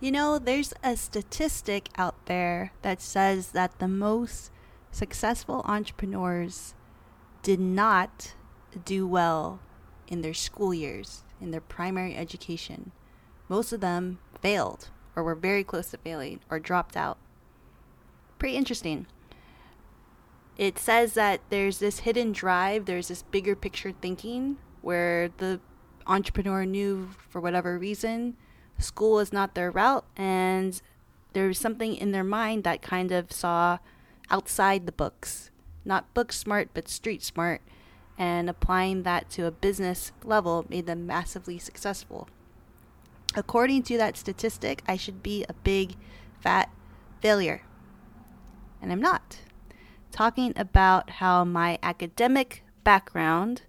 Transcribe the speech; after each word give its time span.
You 0.00 0.10
know, 0.10 0.38
there's 0.38 0.72
a 0.82 0.96
statistic 0.96 1.90
out 1.98 2.24
there 2.24 2.72
that 2.80 3.02
says 3.02 3.48
that 3.48 3.78
the 3.78 3.88
most 3.88 4.50
successful 4.90 5.60
entrepreneurs 5.66 6.74
did 7.42 7.60
not 7.60 8.32
do 8.86 9.06
well 9.06 9.60
in 10.08 10.22
their 10.22 10.32
school 10.32 10.72
years, 10.72 11.22
in 11.38 11.50
their 11.50 11.60
primary 11.60 12.16
education. 12.16 12.92
Most 13.46 13.74
of 13.74 13.82
them 13.82 14.20
failed 14.40 14.88
or 15.14 15.22
were 15.22 15.34
very 15.34 15.62
close 15.62 15.90
to 15.90 15.98
failing 15.98 16.40
or 16.48 16.58
dropped 16.58 16.96
out. 16.96 17.18
Pretty 18.38 18.56
interesting. 18.56 19.06
It 20.56 20.78
says 20.78 21.12
that 21.12 21.42
there's 21.50 21.78
this 21.78 22.00
hidden 22.00 22.32
drive, 22.32 22.86
there's 22.86 23.08
this 23.08 23.22
bigger 23.24 23.54
picture 23.54 23.92
thinking 23.92 24.56
where 24.80 25.28
the 25.36 25.60
entrepreneur 26.06 26.64
knew 26.64 27.10
for 27.28 27.38
whatever 27.38 27.78
reason 27.78 28.38
school 28.80 29.18
is 29.18 29.32
not 29.32 29.54
their 29.54 29.70
route 29.70 30.04
and 30.16 30.80
there's 31.32 31.58
something 31.58 31.94
in 31.94 32.12
their 32.12 32.24
mind 32.24 32.64
that 32.64 32.82
kind 32.82 33.12
of 33.12 33.32
saw 33.32 33.78
outside 34.30 34.86
the 34.86 34.92
books. 34.92 35.50
Not 35.84 36.12
book 36.14 36.32
smart 36.32 36.70
but 36.74 36.88
street 36.88 37.22
smart 37.22 37.62
and 38.18 38.50
applying 38.50 39.02
that 39.04 39.30
to 39.30 39.46
a 39.46 39.50
business 39.50 40.12
level 40.24 40.66
made 40.68 40.86
them 40.86 41.06
massively 41.06 41.58
successful. 41.58 42.28
According 43.34 43.84
to 43.84 43.96
that 43.96 44.16
statistic 44.16 44.82
i 44.86 44.96
should 44.96 45.22
be 45.22 45.44
a 45.48 45.54
big 45.54 45.94
fat 46.40 46.70
failure. 47.20 47.62
And 48.82 48.92
i'm 48.92 49.00
not. 49.00 49.38
Talking 50.10 50.52
about 50.56 51.10
how 51.10 51.44
my 51.44 51.78
academic 51.82 52.64
background 52.82 53.62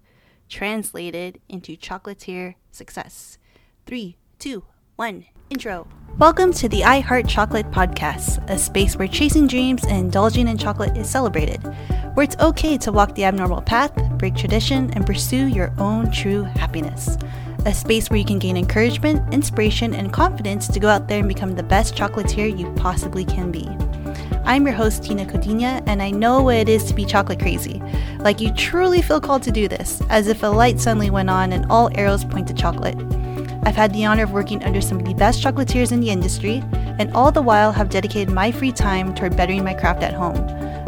translated 0.48 1.40
into 1.48 1.76
chocolatier 1.76 2.56
success. 2.72 3.38
Three 3.86 4.16
two 4.38 4.64
one. 5.02 5.24
Intro. 5.50 5.88
Welcome 6.16 6.52
to 6.52 6.68
the 6.68 6.84
I 6.84 7.00
Heart 7.00 7.26
Chocolate 7.26 7.68
podcast, 7.72 8.48
a 8.48 8.56
space 8.56 8.94
where 8.94 9.08
chasing 9.08 9.48
dreams 9.48 9.82
and 9.82 9.98
indulging 9.98 10.46
in 10.46 10.56
chocolate 10.56 10.96
is 10.96 11.10
celebrated, 11.10 11.60
where 12.14 12.22
it's 12.22 12.36
okay 12.38 12.78
to 12.78 12.92
walk 12.92 13.16
the 13.16 13.24
abnormal 13.24 13.62
path, 13.62 13.92
break 14.16 14.36
tradition, 14.36 14.92
and 14.92 15.04
pursue 15.04 15.48
your 15.48 15.74
own 15.76 16.12
true 16.12 16.44
happiness. 16.44 17.18
A 17.66 17.74
space 17.74 18.10
where 18.10 18.18
you 18.20 18.24
can 18.24 18.38
gain 18.38 18.56
encouragement, 18.56 19.34
inspiration, 19.34 19.92
and 19.92 20.12
confidence 20.12 20.68
to 20.68 20.78
go 20.78 20.86
out 20.86 21.08
there 21.08 21.18
and 21.18 21.26
become 21.26 21.56
the 21.56 21.64
best 21.64 21.96
chocolatier 21.96 22.56
you 22.56 22.72
possibly 22.74 23.24
can 23.24 23.50
be. 23.50 23.68
I'm 24.44 24.64
your 24.64 24.76
host, 24.76 25.02
Tina 25.02 25.24
Codina, 25.26 25.82
and 25.88 26.00
I 26.00 26.12
know 26.12 26.44
what 26.44 26.58
it 26.58 26.68
is 26.68 26.84
to 26.84 26.94
be 26.94 27.04
chocolate 27.04 27.40
crazy. 27.40 27.82
Like 28.20 28.40
you 28.40 28.54
truly 28.54 29.02
feel 29.02 29.20
called 29.20 29.42
to 29.42 29.50
do 29.50 29.66
this, 29.66 30.00
as 30.10 30.28
if 30.28 30.44
a 30.44 30.46
light 30.46 30.78
suddenly 30.78 31.10
went 31.10 31.28
on 31.28 31.52
and 31.52 31.66
all 31.66 31.90
arrows 31.98 32.24
point 32.24 32.46
to 32.46 32.54
chocolate. 32.54 32.96
I've 33.64 33.76
had 33.76 33.92
the 33.92 34.04
honor 34.04 34.24
of 34.24 34.32
working 34.32 34.62
under 34.64 34.80
some 34.80 34.98
of 34.98 35.04
the 35.04 35.14
best 35.14 35.42
chocolatiers 35.42 35.92
in 35.92 36.00
the 36.00 36.10
industry, 36.10 36.62
and 36.98 37.12
all 37.14 37.30
the 37.30 37.40
while 37.40 37.70
have 37.70 37.90
dedicated 37.90 38.34
my 38.34 38.50
free 38.50 38.72
time 38.72 39.14
toward 39.14 39.36
bettering 39.36 39.62
my 39.62 39.72
craft 39.72 40.02
at 40.02 40.12
home. 40.12 40.36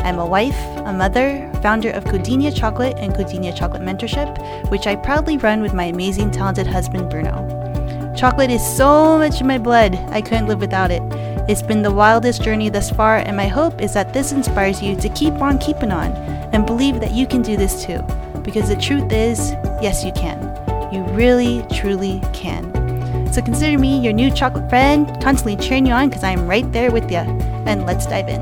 I'm 0.00 0.18
a 0.18 0.26
wife, 0.26 0.58
a 0.84 0.92
mother, 0.92 1.50
founder 1.62 1.90
of 1.90 2.04
Codinia 2.04 2.54
Chocolate 2.54 2.96
and 2.98 3.14
Codinia 3.14 3.56
Chocolate 3.56 3.82
Mentorship, 3.82 4.70
which 4.70 4.88
I 4.88 4.96
proudly 4.96 5.38
run 5.38 5.62
with 5.62 5.72
my 5.72 5.84
amazing, 5.84 6.32
talented 6.32 6.66
husband, 6.66 7.10
Bruno. 7.10 8.12
Chocolate 8.16 8.50
is 8.50 8.76
so 8.76 9.18
much 9.18 9.40
in 9.40 9.46
my 9.46 9.58
blood, 9.58 9.94
I 10.10 10.20
couldn't 10.20 10.48
live 10.48 10.60
without 10.60 10.90
it. 10.90 11.02
It's 11.48 11.62
been 11.62 11.82
the 11.82 11.94
wildest 11.94 12.42
journey 12.42 12.70
thus 12.70 12.90
far, 12.90 13.18
and 13.18 13.36
my 13.36 13.46
hope 13.46 13.80
is 13.80 13.94
that 13.94 14.12
this 14.12 14.32
inspires 14.32 14.82
you 14.82 14.96
to 14.96 15.08
keep 15.10 15.34
on 15.34 15.58
keeping 15.58 15.92
on 15.92 16.10
and 16.52 16.66
believe 16.66 17.00
that 17.00 17.12
you 17.12 17.26
can 17.26 17.40
do 17.40 17.56
this 17.56 17.84
too. 17.84 18.02
Because 18.42 18.68
the 18.68 18.76
truth 18.76 19.12
is, 19.12 19.52
yes, 19.80 20.04
you 20.04 20.12
can. 20.12 20.43
You 20.94 21.02
really, 21.06 21.66
truly 21.72 22.22
can. 22.32 22.72
So 23.32 23.42
consider 23.42 23.76
me 23.76 23.98
your 23.98 24.12
new 24.12 24.30
chocolate 24.30 24.70
friend, 24.70 25.08
constantly 25.20 25.56
cheering 25.56 25.86
you 25.86 25.92
on 25.92 26.08
because 26.08 26.22
I'm 26.22 26.46
right 26.46 26.70
there 26.72 26.92
with 26.92 27.10
you. 27.10 27.18
And 27.18 27.84
let's 27.84 28.06
dive 28.06 28.28
in. 28.28 28.40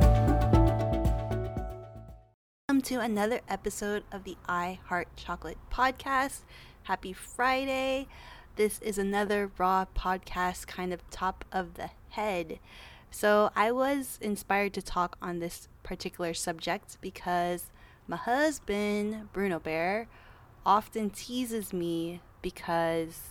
Welcome 2.69 2.83
to 2.83 3.01
another 3.01 3.41
episode 3.49 4.05
of 4.13 4.25
the 4.25 4.37
I 4.47 4.81
Heart 4.85 5.09
Chocolate 5.17 5.57
podcast. 5.73 6.41
Happy 6.83 7.15
Friday. 7.15 8.07
This 8.57 8.81
is 8.83 8.99
another 8.99 9.51
raw 9.57 9.87
podcast, 9.97 10.67
kind 10.67 10.93
of 10.93 11.09
top 11.09 11.47
of 11.53 11.73
the 11.73 11.89
head. 12.11 12.59
So, 13.11 13.49
I 13.57 13.73
was 13.73 14.19
inspired 14.21 14.75
to 14.75 14.83
talk 14.83 15.17
on 15.23 15.39
this 15.39 15.69
particular 15.83 16.35
subject 16.35 16.99
because 17.01 17.71
my 18.07 18.17
husband, 18.17 19.33
Bruno 19.33 19.59
Bear, 19.59 20.07
often 20.67 21.09
teases 21.09 21.73
me 21.73 22.21
because 22.43 23.31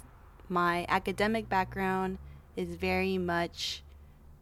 my 0.49 0.85
academic 0.89 1.47
background 1.47 2.17
is 2.55 2.75
very 2.75 3.17
much 3.17 3.83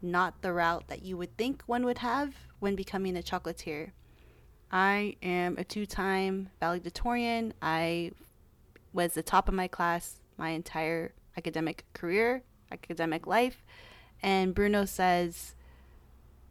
not 0.01 0.41
the 0.41 0.53
route 0.53 0.87
that 0.87 1.03
you 1.03 1.17
would 1.17 1.35
think 1.37 1.63
one 1.65 1.83
would 1.85 1.99
have 1.99 2.33
when 2.59 2.75
becoming 2.75 3.17
a 3.17 3.21
chocolatier. 3.21 3.91
I 4.71 5.15
am 5.21 5.57
a 5.57 5.63
two 5.63 5.85
time 5.85 6.49
valedictorian. 6.59 7.53
I 7.61 8.11
was 8.93 9.13
the 9.13 9.23
top 9.23 9.47
of 9.47 9.53
my 9.53 9.67
class 9.67 10.19
my 10.37 10.49
entire 10.49 11.11
academic 11.37 11.83
career, 11.93 12.43
academic 12.71 13.27
life. 13.27 13.63
And 14.23 14.55
Bruno 14.55 14.85
says, 14.85 15.53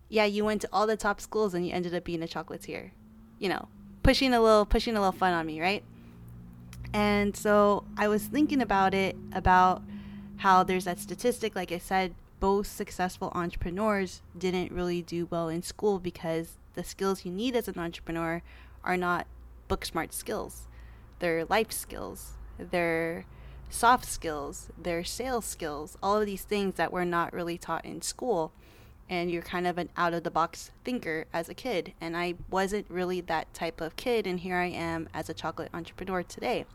Yeah, 0.08 0.26
you 0.26 0.44
went 0.44 0.60
to 0.62 0.68
all 0.72 0.86
the 0.86 0.96
top 0.96 1.20
schools 1.20 1.54
and 1.54 1.66
you 1.66 1.72
ended 1.72 1.94
up 1.94 2.04
being 2.04 2.22
a 2.22 2.26
chocolatier. 2.26 2.90
You 3.38 3.48
know, 3.48 3.68
pushing 4.02 4.34
a 4.34 4.40
little 4.40 4.66
pushing 4.66 4.96
a 4.96 5.00
little 5.00 5.12
fun 5.12 5.32
on 5.32 5.46
me, 5.46 5.60
right? 5.60 5.82
And 6.92 7.36
so 7.36 7.84
I 7.96 8.08
was 8.08 8.24
thinking 8.24 8.62
about 8.62 8.94
it 8.94 9.16
about 9.32 9.82
how 10.38 10.62
there's 10.62 10.84
that 10.84 10.98
statistic, 10.98 11.54
like 11.54 11.72
I 11.72 11.78
said, 11.78 12.14
both 12.40 12.66
successful 12.66 13.32
entrepreneurs 13.34 14.22
didn't 14.36 14.72
really 14.72 15.02
do 15.02 15.26
well 15.30 15.48
in 15.48 15.62
school 15.62 15.98
because 15.98 16.56
the 16.74 16.84
skills 16.84 17.24
you 17.24 17.32
need 17.32 17.56
as 17.56 17.68
an 17.68 17.78
entrepreneur 17.78 18.42
are 18.84 18.96
not 18.96 19.26
book 19.66 19.84
smart 19.84 20.12
skills. 20.12 20.68
They're 21.18 21.44
life 21.44 21.72
skills, 21.72 22.34
they're 22.58 23.26
soft 23.68 24.04
skills, 24.04 24.70
they're 24.80 25.04
sales 25.04 25.44
skills, 25.44 25.98
all 26.02 26.16
of 26.18 26.26
these 26.26 26.42
things 26.42 26.74
that 26.74 26.92
were 26.92 27.04
not 27.04 27.32
really 27.32 27.58
taught 27.58 27.84
in 27.84 28.02
school. 28.02 28.52
And 29.10 29.30
you're 29.30 29.42
kind 29.42 29.66
of 29.66 29.78
an 29.78 29.88
out 29.96 30.14
of 30.14 30.22
the 30.22 30.30
box 30.30 30.70
thinker 30.84 31.24
as 31.32 31.48
a 31.48 31.54
kid. 31.54 31.94
And 32.00 32.16
I 32.16 32.34
wasn't 32.50 32.86
really 32.90 33.22
that 33.22 33.52
type 33.54 33.80
of 33.80 33.96
kid. 33.96 34.26
And 34.26 34.40
here 34.40 34.56
I 34.56 34.66
am 34.66 35.08
as 35.14 35.30
a 35.30 35.34
chocolate 35.34 35.70
entrepreneur 35.72 36.22
today. 36.22 36.66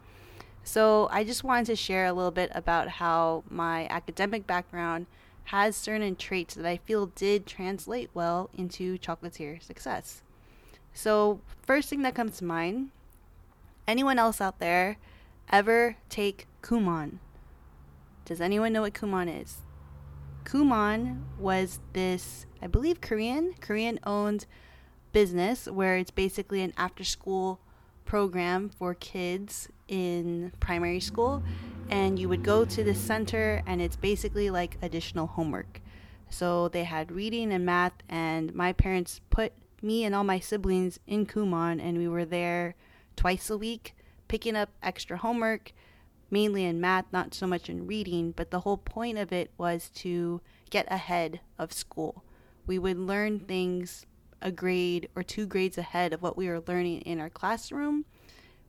So 0.63 1.09
I 1.12 1.24
just 1.24 1.44
wanted 1.44 1.66
to 1.68 1.75
share 1.75 2.06
a 2.06 2.13
little 2.13 2.31
bit 2.31 2.51
about 2.56 2.88
how 2.88 3.44
my 3.50 3.88
academic 3.88 4.47
background 4.47 5.07
has 5.46 5.75
certain 5.75 6.16
traits 6.16 6.56
that 6.56 6.66
I 6.66 6.78
feel 6.78 7.07
did 7.07 7.46
translate 7.46 8.09
well 8.13 8.50
into 8.57 8.97
chocolatier 8.97 9.62
success. 9.62 10.22
So, 10.94 11.41
first 11.63 11.90
thing 11.90 12.03
that 12.03 12.16
comes 12.16 12.38
to 12.38 12.46
mind 12.46 12.91
anyone 13.88 14.19
else 14.19 14.40
out 14.40 14.59
there 14.59 14.97
ever 15.51 15.97
take 16.09 16.47
Kumon? 16.62 17.18
Does 18.25 18.40
anyone 18.40 18.72
know 18.72 18.84
what 18.84 18.94
Kumon 18.94 19.41
is? 19.41 19.57
Kumon 20.45 21.24
was 21.38 21.80
this, 21.94 22.45
I 22.62 22.68
believe, 22.68 23.01
Korean, 23.01 23.53
Korean 23.59 24.00
owned 24.06 24.45
business 25.12 25.68
where 25.68 25.97
it's 25.97 26.12
basically 26.12 26.62
an 26.62 26.74
after 26.78 27.03
school 27.03 27.59
program 28.05 28.69
for 28.69 28.93
kids 28.93 29.69
in 29.87 30.51
primary 30.59 30.99
school 30.99 31.43
and 31.89 32.17
you 32.17 32.29
would 32.29 32.43
go 32.43 32.65
to 32.65 32.83
the 32.83 32.95
center 32.95 33.61
and 33.65 33.81
it's 33.81 33.95
basically 33.95 34.49
like 34.49 34.77
additional 34.81 35.27
homework. 35.27 35.81
So 36.29 36.67
they 36.69 36.83
had 36.83 37.11
reading 37.11 37.51
and 37.51 37.65
math 37.65 37.93
and 38.09 38.53
my 38.55 38.73
parents 38.73 39.21
put 39.29 39.53
me 39.81 40.03
and 40.03 40.15
all 40.15 40.23
my 40.23 40.39
siblings 40.39 40.99
in 41.05 41.25
Kumon 41.25 41.81
and 41.81 41.97
we 41.97 42.07
were 42.07 42.25
there 42.25 42.75
twice 43.15 43.49
a 43.49 43.57
week 43.57 43.95
picking 44.27 44.55
up 44.55 44.69
extra 44.81 45.17
homework 45.17 45.73
mainly 46.31 46.65
in 46.65 46.81
math 46.81 47.05
not 47.11 47.33
so 47.33 47.45
much 47.45 47.69
in 47.69 47.85
reading 47.85 48.31
but 48.31 48.49
the 48.49 48.61
whole 48.61 48.77
point 48.77 49.17
of 49.17 49.31
it 49.31 49.51
was 49.57 49.89
to 49.89 50.41
get 50.69 50.91
ahead 50.91 51.41
of 51.59 51.71
school. 51.71 52.23
We 52.65 52.79
would 52.79 52.97
learn 52.97 53.39
things 53.41 54.06
a 54.44 54.51
grade 54.51 55.10
or 55.16 55.24
two 55.24 55.48
grades 55.48 55.78
ahead 55.78 56.13
of 56.13 56.22
what 56.22 56.38
we 56.38 56.48
were 56.48 56.62
learning 56.68 57.01
in 57.01 57.19
our 57.19 57.30
classroom 57.30 58.06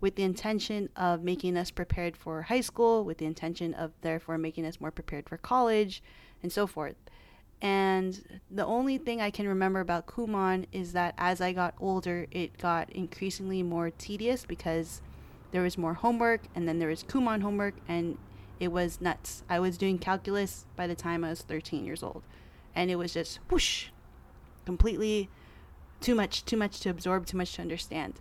with 0.00 0.15
the 0.15 0.23
intention 0.23 0.88
of 0.97 1.23
making 1.23 1.56
us 1.56 1.71
prepared 1.71 2.17
for 2.17 2.43
high 2.43 2.61
school, 2.61 3.05
with 3.05 3.19
the 3.19 3.25
intention 3.26 3.75
of 3.75 3.93
therefore 4.00 4.38
making 4.38 4.65
us 4.65 4.81
more 4.81 4.91
prepared 4.91 5.29
for 5.29 5.37
college, 5.37 6.03
and 6.43 6.53
so 6.53 6.67
forth. 6.67 6.97
And 7.62 8.41
the 8.50 8.67
only 8.67 8.99
thing 8.99 9.21
I 9.21 9.31
can 9.31 9.49
remember 9.49 9.81
about 9.81 10.06
Kumon 10.06 10.67
is 10.73 10.93
that 10.93 11.15
as 11.17 11.41
I 11.41 11.53
got 11.53 11.75
older, 11.81 12.26
it 12.31 12.59
got 12.59 12.91
increasingly 12.91 13.62
more 13.62 13.91
tedious 13.91 14.44
because 14.44 15.00
there 15.53 15.62
was 15.62 15.79
more 15.79 15.94
homework, 15.94 16.43
and 16.55 16.69
then 16.69 16.79
there 16.79 16.88
was 16.88 17.03
Kumon 17.03 17.41
homework, 17.41 17.75
and 17.88 18.19
it 18.61 18.69
was 18.69 19.00
nuts. 19.00 19.43
I 19.49 19.59
was 19.59 19.79
doing 19.79 19.99
calculus 19.99 20.67
by 20.76 20.87
the 20.87 20.94
time 20.94 21.25
I 21.25 21.31
was 21.31 21.43
13 21.43 21.85
years 21.85 22.03
old, 22.03 22.23
and 22.75 22.91
it 22.91 22.97
was 22.97 23.15
just 23.15 23.38
whoosh, 23.50 23.87
completely 24.67 25.31
too 26.00 26.14
much, 26.14 26.44
too 26.44 26.56
much 26.56 26.81
to 26.81 26.91
absorb, 26.91 27.26
too 27.26 27.37
much 27.37 27.55
to 27.55 27.62
understand. 27.62 28.20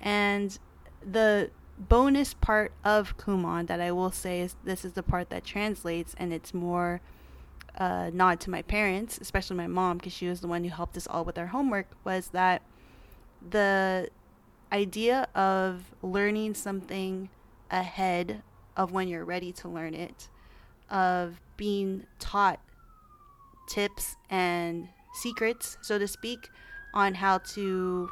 And 0.00 0.58
the 1.04 1.50
bonus 1.78 2.34
part 2.34 2.72
of 2.84 3.16
Kumon 3.16 3.66
that 3.66 3.80
I 3.80 3.92
will 3.92 4.10
say 4.10 4.40
is 4.40 4.56
this 4.64 4.84
is 4.84 4.92
the 4.92 5.02
part 5.02 5.30
that 5.30 5.44
translates 5.44 6.14
and 6.18 6.32
it's 6.32 6.52
more 6.52 7.00
uh, 7.76 8.10
nod 8.12 8.40
to 8.40 8.50
my 8.50 8.62
parents, 8.62 9.18
especially 9.20 9.56
my 9.56 9.66
mom, 9.66 9.98
because 9.98 10.12
she 10.12 10.28
was 10.28 10.40
the 10.40 10.48
one 10.48 10.64
who 10.64 10.70
helped 10.70 10.96
us 10.96 11.06
all 11.06 11.24
with 11.24 11.38
our 11.38 11.46
homework, 11.46 11.86
was 12.04 12.28
that 12.28 12.62
the 13.50 14.08
idea 14.70 15.26
of 15.34 15.94
learning 16.02 16.54
something 16.54 17.28
ahead 17.70 18.42
of 18.76 18.92
when 18.92 19.08
you're 19.08 19.24
ready 19.24 19.52
to 19.52 19.68
learn 19.68 19.94
it, 19.94 20.28
of 20.90 21.40
being 21.56 22.04
taught 22.18 22.60
tips 23.68 24.16
and 24.28 24.88
secrets, 25.14 25.78
so 25.80 25.98
to 25.98 26.06
speak, 26.06 26.50
on 26.94 27.14
how 27.14 27.38
to 27.38 28.08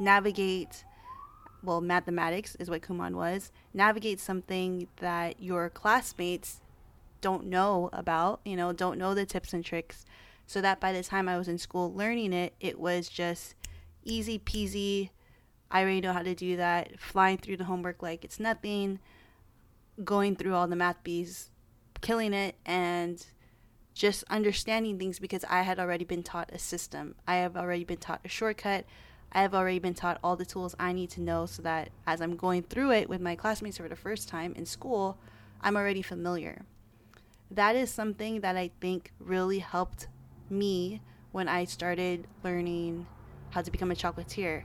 navigate 0.00 0.84
well, 1.62 1.80
mathematics 1.80 2.54
is 2.56 2.70
what 2.70 2.82
Kumon 2.82 3.14
was, 3.14 3.50
navigate 3.74 4.20
something 4.20 4.86
that 4.98 5.42
your 5.42 5.68
classmates 5.68 6.60
don't 7.20 7.46
know 7.46 7.90
about, 7.92 8.40
you 8.44 8.56
know, 8.56 8.72
don't 8.72 8.98
know 8.98 9.14
the 9.14 9.26
tips 9.26 9.52
and 9.52 9.64
tricks, 9.64 10.04
so 10.46 10.60
that 10.60 10.80
by 10.80 10.92
the 10.92 11.02
time 11.02 11.28
I 11.28 11.36
was 11.36 11.48
in 11.48 11.58
school 11.58 11.92
learning 11.92 12.32
it, 12.32 12.54
it 12.60 12.78
was 12.78 13.08
just 13.08 13.54
easy 14.04 14.38
peasy. 14.38 15.10
I 15.70 15.82
already 15.82 16.00
know 16.00 16.12
how 16.12 16.22
to 16.22 16.34
do 16.34 16.56
that, 16.56 16.98
flying 16.98 17.38
through 17.38 17.56
the 17.58 17.64
homework 17.64 18.02
like 18.02 18.24
it's 18.24 18.40
nothing, 18.40 19.00
going 20.04 20.36
through 20.36 20.54
all 20.54 20.68
the 20.68 20.76
math 20.76 21.02
bees, 21.02 21.50
killing 22.00 22.32
it, 22.32 22.54
and 22.64 23.26
just 23.98 24.22
understanding 24.30 24.96
things 24.96 25.18
because 25.18 25.44
I 25.50 25.62
had 25.62 25.80
already 25.80 26.04
been 26.04 26.22
taught 26.22 26.50
a 26.52 26.58
system. 26.58 27.16
I 27.26 27.36
have 27.38 27.56
already 27.56 27.82
been 27.82 27.98
taught 27.98 28.20
a 28.24 28.28
shortcut. 28.28 28.84
I 29.32 29.42
have 29.42 29.56
already 29.56 29.80
been 29.80 29.92
taught 29.94 30.20
all 30.22 30.36
the 30.36 30.46
tools 30.46 30.76
I 30.78 30.92
need 30.92 31.10
to 31.10 31.20
know 31.20 31.46
so 31.46 31.62
that 31.62 31.90
as 32.06 32.20
I'm 32.20 32.36
going 32.36 32.62
through 32.62 32.92
it 32.92 33.08
with 33.08 33.20
my 33.20 33.34
classmates 33.34 33.76
for 33.76 33.88
the 33.88 33.96
first 33.96 34.28
time 34.28 34.54
in 34.54 34.66
school, 34.66 35.18
I'm 35.60 35.76
already 35.76 36.02
familiar. 36.02 36.62
That 37.50 37.74
is 37.74 37.90
something 37.90 38.40
that 38.42 38.56
I 38.56 38.70
think 38.80 39.10
really 39.18 39.58
helped 39.58 40.06
me 40.48 41.02
when 41.32 41.48
I 41.48 41.64
started 41.64 42.28
learning 42.44 43.04
how 43.50 43.62
to 43.62 43.70
become 43.70 43.90
a 43.90 43.96
chocolatier. 43.96 44.62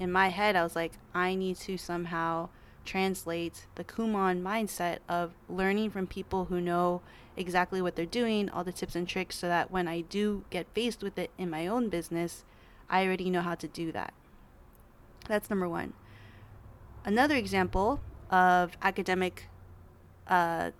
In 0.00 0.10
my 0.10 0.28
head, 0.28 0.56
I 0.56 0.64
was 0.64 0.74
like, 0.74 0.94
I 1.14 1.36
need 1.36 1.56
to 1.58 1.78
somehow 1.78 2.48
translate 2.86 3.66
the 3.74 3.84
Kumon 3.84 4.42
mindset 4.42 4.98
of 5.08 5.32
learning 5.48 5.90
from 5.90 6.06
people 6.06 6.46
who 6.46 6.60
know 6.60 7.02
exactly 7.36 7.82
what 7.82 7.96
they're 7.96 8.06
doing, 8.06 8.48
all 8.48 8.64
the 8.64 8.72
tips 8.72 8.96
and 8.96 9.06
tricks, 9.06 9.36
so 9.36 9.48
that 9.48 9.70
when 9.70 9.86
I 9.88 10.00
do 10.00 10.44
get 10.50 10.66
faced 10.74 11.02
with 11.02 11.18
it 11.18 11.30
in 11.36 11.50
my 11.50 11.66
own 11.66 11.88
business, 11.88 12.44
I 12.88 13.04
already 13.04 13.28
know 13.28 13.42
how 13.42 13.54
to 13.56 13.68
do 13.68 13.92
that. 13.92 14.14
That's 15.28 15.50
number 15.50 15.68
one. 15.68 15.92
Another 17.04 17.36
example 17.36 18.00
of 18.30 18.76
academic 18.82 19.48
uh, 20.28 20.70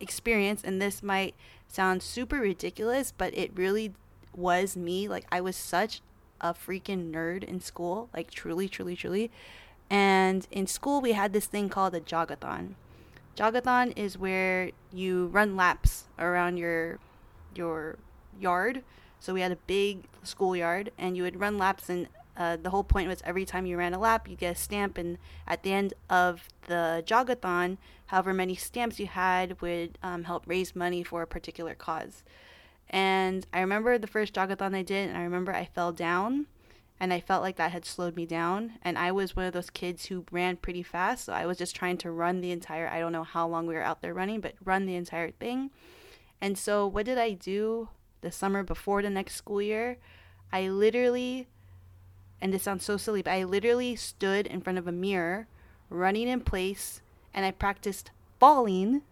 experience, 0.00 0.62
and 0.62 0.80
this 0.80 1.02
might 1.02 1.34
sound 1.66 2.02
super 2.02 2.36
ridiculous, 2.36 3.12
but 3.16 3.36
it 3.36 3.50
really 3.54 3.94
was 4.34 4.76
me. 4.76 5.08
Like, 5.08 5.26
I 5.32 5.40
was 5.40 5.56
such 5.56 6.00
a 6.40 6.54
freaking 6.54 7.10
nerd 7.10 7.42
in 7.44 7.60
school, 7.60 8.08
like, 8.14 8.30
truly, 8.30 8.68
truly, 8.68 8.94
truly. 8.94 9.30
And 9.90 10.46
in 10.50 10.66
school, 10.66 11.00
we 11.00 11.12
had 11.12 11.32
this 11.32 11.46
thing 11.46 11.68
called 11.68 11.94
a 11.94 12.00
jogathon. 12.00 12.74
Jogathon 13.36 13.92
is 13.96 14.18
where 14.18 14.70
you 14.92 15.28
run 15.28 15.56
laps 15.56 16.04
around 16.18 16.56
your 16.58 16.98
your 17.54 17.96
yard 18.38 18.82
so 19.20 19.34
we 19.34 19.40
had 19.40 19.52
a 19.52 19.56
big 19.56 20.04
schoolyard, 20.22 20.92
and 20.96 21.16
you 21.16 21.22
would 21.24 21.40
run 21.40 21.58
laps, 21.58 21.88
and 21.88 22.08
uh, 22.36 22.56
the 22.56 22.70
whole 22.70 22.84
point 22.84 23.08
was 23.08 23.20
every 23.24 23.44
time 23.44 23.66
you 23.66 23.76
ran 23.76 23.94
a 23.94 23.98
lap, 23.98 24.28
you 24.28 24.36
get 24.36 24.56
a 24.56 24.58
stamp, 24.58 24.96
and 24.96 25.18
at 25.46 25.62
the 25.62 25.72
end 25.72 25.94
of 26.08 26.48
the 26.66 27.02
jogathon, 27.06 27.78
however 28.06 28.32
many 28.32 28.54
stamps 28.54 29.00
you 29.00 29.06
had 29.06 29.60
would 29.60 29.98
um, 30.02 30.24
help 30.24 30.44
raise 30.46 30.76
money 30.76 31.02
for 31.02 31.22
a 31.22 31.26
particular 31.26 31.74
cause. 31.74 32.22
And 32.90 33.46
I 33.52 33.60
remember 33.60 33.98
the 33.98 34.06
first 34.06 34.34
jogathon 34.34 34.74
I 34.74 34.82
did, 34.82 35.08
and 35.08 35.18
I 35.18 35.22
remember 35.22 35.52
I 35.52 35.64
fell 35.64 35.92
down, 35.92 36.46
and 37.00 37.12
I 37.12 37.20
felt 37.20 37.42
like 37.42 37.56
that 37.56 37.72
had 37.72 37.84
slowed 37.84 38.16
me 38.16 38.26
down. 38.26 38.72
And 38.82 38.98
I 38.98 39.12
was 39.12 39.36
one 39.36 39.44
of 39.44 39.52
those 39.52 39.70
kids 39.70 40.06
who 40.06 40.24
ran 40.30 40.56
pretty 40.56 40.82
fast, 40.82 41.26
so 41.26 41.32
I 41.32 41.46
was 41.46 41.58
just 41.58 41.76
trying 41.76 41.98
to 41.98 42.10
run 42.10 42.40
the 42.40 42.50
entire. 42.50 42.88
I 42.88 43.00
don't 43.00 43.12
know 43.12 43.24
how 43.24 43.46
long 43.46 43.66
we 43.66 43.74
were 43.74 43.82
out 43.82 44.02
there 44.02 44.14
running, 44.14 44.40
but 44.40 44.54
run 44.64 44.86
the 44.86 44.96
entire 44.96 45.30
thing. 45.30 45.70
And 46.40 46.56
so, 46.56 46.86
what 46.86 47.06
did 47.06 47.18
I 47.18 47.32
do? 47.32 47.88
the 48.20 48.32
summer 48.32 48.62
before 48.62 49.02
the 49.02 49.10
next 49.10 49.36
school 49.36 49.62
year, 49.62 49.98
I 50.52 50.68
literally, 50.68 51.46
and 52.40 52.52
this 52.52 52.62
sounds 52.62 52.84
so 52.84 52.96
silly, 52.96 53.22
but 53.22 53.32
I 53.32 53.44
literally 53.44 53.96
stood 53.96 54.46
in 54.46 54.60
front 54.60 54.78
of 54.78 54.86
a 54.86 54.92
mirror, 54.92 55.46
running 55.90 56.28
in 56.28 56.40
place, 56.40 57.00
and 57.32 57.44
I 57.44 57.50
practiced 57.50 58.10
falling. 58.40 59.02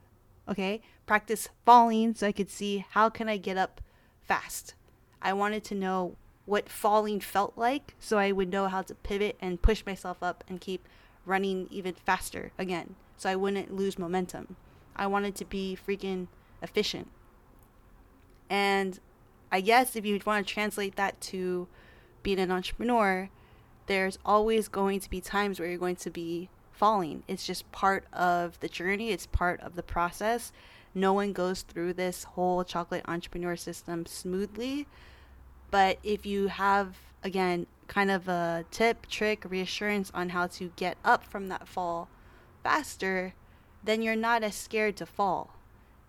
Okay, 0.48 0.80
practice 1.06 1.48
falling 1.64 2.14
so 2.14 2.26
I 2.26 2.32
could 2.32 2.50
see 2.50 2.84
how 2.90 3.08
can 3.08 3.28
I 3.28 3.36
get 3.36 3.56
up 3.56 3.80
fast. 4.22 4.74
I 5.20 5.32
wanted 5.32 5.64
to 5.64 5.74
know 5.74 6.16
what 6.46 6.68
falling 6.68 7.20
felt 7.20 7.52
like 7.56 7.94
so 7.98 8.18
I 8.18 8.32
would 8.32 8.50
know 8.50 8.68
how 8.68 8.82
to 8.82 8.94
pivot 8.94 9.36
and 9.40 9.60
push 9.60 9.84
myself 9.84 10.22
up 10.22 10.42
and 10.48 10.60
keep 10.60 10.88
running 11.24 11.66
even 11.70 11.94
faster 11.94 12.52
again 12.58 12.94
so 13.16 13.30
I 13.30 13.36
wouldn't 13.36 13.74
lose 13.74 13.98
momentum. 13.98 14.56
I 14.94 15.06
wanted 15.06 15.34
to 15.36 15.44
be 15.44 15.76
freaking 15.86 16.28
efficient. 16.62 17.08
And 18.48 18.98
I 19.50 19.60
guess 19.60 19.96
if 19.96 20.04
you 20.04 20.20
want 20.24 20.46
to 20.46 20.52
translate 20.52 20.96
that 20.96 21.20
to 21.22 21.66
being 22.22 22.38
an 22.38 22.50
entrepreneur, 22.50 23.28
there's 23.86 24.18
always 24.24 24.68
going 24.68 25.00
to 25.00 25.10
be 25.10 25.20
times 25.20 25.58
where 25.58 25.68
you're 25.68 25.78
going 25.78 25.96
to 25.96 26.10
be 26.10 26.48
falling. 26.72 27.22
It's 27.28 27.46
just 27.46 27.70
part 27.72 28.04
of 28.12 28.58
the 28.60 28.68
journey, 28.68 29.10
it's 29.10 29.26
part 29.26 29.60
of 29.60 29.76
the 29.76 29.82
process. 29.82 30.52
No 30.94 31.12
one 31.12 31.32
goes 31.32 31.62
through 31.62 31.94
this 31.94 32.24
whole 32.24 32.64
chocolate 32.64 33.04
entrepreneur 33.06 33.56
system 33.56 34.06
smoothly. 34.06 34.86
But 35.70 35.98
if 36.02 36.24
you 36.24 36.48
have, 36.48 36.96
again, 37.22 37.66
kind 37.88 38.10
of 38.10 38.28
a 38.28 38.64
tip, 38.70 39.06
trick, 39.06 39.44
reassurance 39.48 40.10
on 40.14 40.30
how 40.30 40.46
to 40.48 40.72
get 40.76 40.96
up 41.04 41.24
from 41.24 41.48
that 41.48 41.68
fall 41.68 42.08
faster, 42.62 43.34
then 43.84 44.02
you're 44.02 44.16
not 44.16 44.42
as 44.42 44.54
scared 44.54 44.96
to 44.96 45.06
fall 45.06 45.56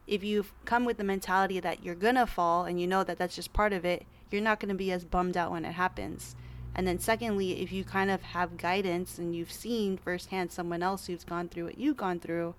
if 0.07 0.23
you've 0.23 0.53
come 0.63 0.85
with 0.85 0.97
the 0.97 1.03
mentality 1.03 1.59
that 1.59 1.83
you're 1.83 1.93
gonna 1.93 2.25
fall 2.25 2.63
and 2.63 2.79
you 2.79 2.87
know 2.87 3.03
that 3.03 3.17
that's 3.17 3.35
just 3.35 3.53
part 3.53 3.73
of 3.73 3.83
it, 3.83 4.05
you're 4.31 4.41
not 4.41 4.59
gonna 4.59 4.73
be 4.73 4.91
as 4.91 5.03
bummed 5.03 5.35
out 5.35 5.51
when 5.51 5.65
it 5.65 5.73
happens. 5.73 6.35
And 6.73 6.87
then, 6.87 6.99
secondly, 6.99 7.61
if 7.61 7.71
you 7.71 7.83
kind 7.83 8.09
of 8.09 8.21
have 8.21 8.57
guidance 8.57 9.17
and 9.17 9.35
you've 9.35 9.51
seen 9.51 9.97
firsthand 9.97 10.51
someone 10.51 10.83
else 10.83 11.07
who's 11.07 11.23
gone 11.23 11.49
through 11.49 11.65
what 11.65 11.77
you've 11.77 11.97
gone 11.97 12.19
through, 12.19 12.55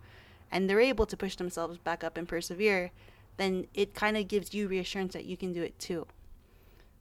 and 0.50 0.68
they're 0.68 0.80
able 0.80 1.06
to 1.06 1.16
push 1.16 1.36
themselves 1.36 1.78
back 1.78 2.02
up 2.02 2.16
and 2.16 2.28
persevere, 2.28 2.90
then 3.36 3.66
it 3.74 3.94
kind 3.94 4.16
of 4.16 4.28
gives 4.28 4.52
you 4.52 4.66
reassurance 4.66 5.12
that 5.12 5.24
you 5.24 5.36
can 5.36 5.52
do 5.52 5.62
it 5.62 5.78
too. 5.78 6.06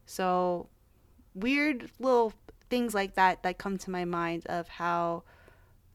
So, 0.07 0.69
weird 1.35 1.91
little 1.99 2.33
things 2.69 2.95
like 2.95 3.15
that 3.15 3.43
that 3.43 3.57
come 3.57 3.77
to 3.77 3.91
my 3.91 4.05
mind 4.05 4.45
of 4.47 4.67
how 4.67 5.23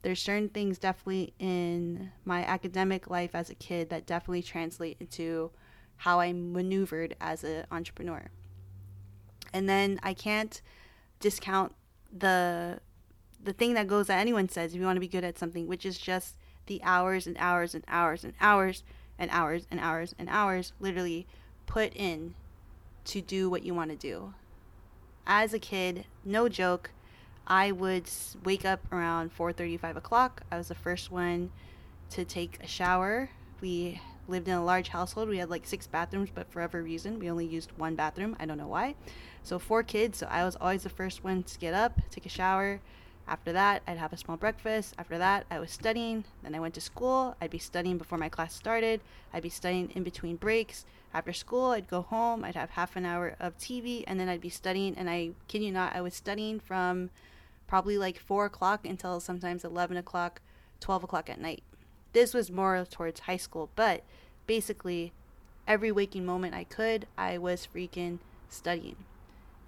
there's 0.03 0.21
certain 0.21 0.51
things 0.51 0.79
definitely 0.79 1.33
in 1.39 2.13
my 2.25 2.45
academic 2.45 3.09
life 3.09 3.35
as 3.35 3.49
a 3.49 3.55
kid 3.55 3.89
that 3.89 4.07
definitely 4.07 4.43
translate 4.43 4.99
into 5.01 5.51
how 5.97 6.21
I 6.21 6.33
maneuvered 6.33 7.17
as 7.21 7.43
an 7.43 7.65
entrepreneur. 7.71 8.27
And 9.53 9.69
then 9.69 9.99
I 10.03 10.13
can't 10.15 10.61
discount 11.19 11.75
the 12.13 12.81
the 13.43 13.53
thing 13.53 13.75
that 13.75 13.89
goes 13.89 14.07
that 14.07 14.21
anyone 14.21 14.49
says 14.49 14.73
if 14.73 14.79
you 14.79 14.87
want 14.87 14.97
to 14.97 15.01
be 15.01 15.09
good 15.09 15.25
at 15.25 15.39
something, 15.39 15.67
which 15.67 15.87
is 15.87 15.97
just 15.99 16.37
the 16.67 16.81
hours 16.85 17.27
and 17.27 17.37
hours 17.39 17.75
and 17.75 17.83
hours 17.89 18.25
and 18.25 18.35
hours 18.41 18.85
and 19.19 19.31
hours 19.31 19.67
and 19.71 19.81
hours 19.81 20.15
and 20.19 20.29
hours 20.29 20.73
literally 20.81 21.27
put 21.67 21.95
in 21.97 22.35
to 23.07 23.21
do 23.21 23.51
what 23.51 23.63
you 23.63 23.75
want 23.75 23.91
to 23.91 23.97
do. 23.97 24.35
As 25.27 25.55
a 25.55 25.59
kid, 25.59 26.05
no 26.25 26.49
joke, 26.49 26.91
I 27.47 27.73
would 27.73 28.09
wake 28.45 28.65
up 28.65 28.81
around 28.93 29.33
4:30, 29.33 29.79
5 29.79 29.97
o'clock. 29.97 30.43
I 30.51 30.59
was 30.59 30.69
the 30.69 30.75
first 30.75 31.11
one 31.11 31.51
to 32.11 32.25
take 32.25 32.59
a 32.63 32.67
shower. 32.67 33.31
We 33.61 34.01
lived 34.29 34.49
in 34.49 34.55
a 34.55 34.65
large 34.65 34.89
household. 34.89 35.29
We 35.29 35.39
had 35.39 35.51
like 35.51 35.67
six 35.67 35.87
bathrooms, 35.87 36.31
but 36.33 36.51
for 36.51 36.61
whatever 36.61 36.83
reason, 36.83 37.19
we 37.19 37.31
only 37.31 37.47
used 37.47 37.73
one 37.77 37.95
bathroom. 37.95 38.37
I 38.39 38.47
don't 38.47 38.59
know 38.59 38.69
why. 38.69 38.95
So 39.43 39.59
four 39.59 39.83
kids. 39.83 40.19
So 40.19 40.27
I 40.31 40.45
was 40.45 40.57
always 40.57 40.85
the 40.85 40.89
first 40.89 41.25
one 41.25 41.43
to 41.43 41.59
get 41.59 41.75
up, 41.75 42.01
take 42.11 42.27
a 42.27 42.29
shower. 42.29 42.81
After 43.27 43.53
that, 43.53 43.83
I'd 43.87 43.99
have 43.99 44.13
a 44.13 44.17
small 44.17 44.37
breakfast. 44.37 44.95
After 44.99 45.17
that, 45.19 45.47
I 45.51 45.59
was 45.59 45.71
studying. 45.71 46.25
Then 46.43 46.55
I 46.55 46.61
went 46.61 46.75
to 46.75 46.81
school. 46.81 47.37
I'd 47.41 47.51
be 47.51 47.59
studying 47.59 47.99
before 47.99 48.19
my 48.19 48.29
class 48.29 48.55
started. 48.55 49.01
I'd 49.33 49.43
be 49.43 49.49
studying 49.49 49.91
in 49.91 50.03
between 50.03 50.37
breaks. 50.37 50.85
After 51.15 51.33
school, 51.33 51.67
I'd 51.67 51.89
go 51.89 52.03
home. 52.03 52.45
I'd 52.45 52.57
have 52.57 52.71
half 52.71 52.97
an 52.97 53.07
hour 53.07 53.37
of 53.39 53.59
TV, 53.59 54.05
and 54.07 54.19
then 54.19 54.29
I'd 54.29 54.41
be 54.41 54.49
studying. 54.49 54.97
And 54.97 55.09
I 55.09 55.31
kid 55.49 55.63
you 55.63 55.73
not, 55.73 55.95
I 55.95 56.01
was 56.01 56.15
studying 56.15 56.59
from 56.59 57.11
probably 57.67 57.97
like 57.97 58.19
4 58.19 58.47
o'clock 58.47 58.87
until 58.87 59.21
sometimes 59.21 59.65
11 59.65 59.97
o'clock, 59.97 60.41
12 60.81 61.05
o'clock 61.05 61.31
at 61.31 61.41
night. 61.41 61.63
This 62.13 62.35
was 62.35 62.51
more 62.51 62.85
towards 62.91 63.21
high 63.21 63.39
school, 63.39 63.71
but 63.77 64.03
basically, 64.47 65.13
every 65.67 65.91
waking 65.91 66.27
moment 66.27 66.55
I 66.55 66.65
could, 66.65 67.07
I 67.17 67.39
was 67.39 67.67
freaking 67.73 68.19
studying. 68.51 68.97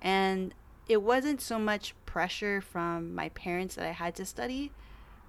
And 0.03 0.53
it 0.87 1.03
wasn't 1.03 1.41
so 1.41 1.59
much 1.59 1.95
pressure 2.15 2.61
from 2.61 3.13
my 3.13 3.29
parents 3.31 3.75
that 3.75 3.85
I 3.85 3.91
had 3.91 4.15
to 4.15 4.25
study, 4.25 4.71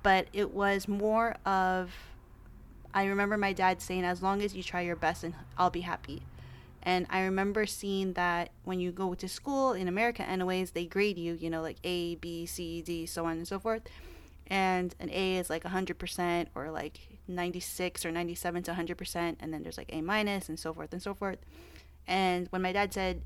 but 0.03 0.27
it 0.33 0.51
was 0.51 0.87
more 0.87 1.35
of 1.43 1.91
I 2.93 3.05
remember 3.05 3.37
my 3.37 3.53
dad 3.53 3.81
saying, 3.81 4.05
as 4.05 4.21
long 4.21 4.43
as 4.43 4.55
you 4.55 4.61
try 4.61 4.81
your 4.81 4.95
best, 4.95 5.23
and 5.23 5.33
I'll 5.57 5.71
be 5.71 5.81
happy. 5.81 6.21
And 6.83 7.07
I 7.09 7.23
remember 7.23 7.65
seeing 7.65 8.13
that 8.13 8.51
when 8.65 8.79
you 8.79 8.91
go 8.91 9.15
to 9.15 9.27
school 9.27 9.73
in 9.73 9.87
America, 9.87 10.21
anyways, 10.29 10.71
they 10.71 10.85
grade 10.85 11.17
you, 11.17 11.33
you 11.33 11.49
know, 11.49 11.63
like 11.63 11.77
A, 11.83 12.15
B, 12.15 12.45
C, 12.45 12.83
D, 12.83 13.07
so 13.07 13.25
on 13.25 13.37
and 13.37 13.47
so 13.47 13.57
forth. 13.57 13.81
And 14.45 14.93
an 14.99 15.09
A 15.11 15.37
is 15.37 15.49
like 15.49 15.63
100% 15.63 16.47
or 16.53 16.69
like 16.69 16.99
96 17.27 18.05
or 18.05 18.11
97 18.11 18.61
to 18.61 18.73
100%. 18.73 19.35
And 19.39 19.51
then 19.51 19.63
there's 19.63 19.79
like 19.79 19.89
A 19.91 20.01
minus 20.01 20.49
and 20.49 20.59
so 20.59 20.71
forth 20.71 20.93
and 20.93 21.01
so 21.01 21.15
forth. 21.15 21.39
And 22.05 22.47
when 22.51 22.61
my 22.61 22.71
dad 22.71 22.93
said, 22.93 23.23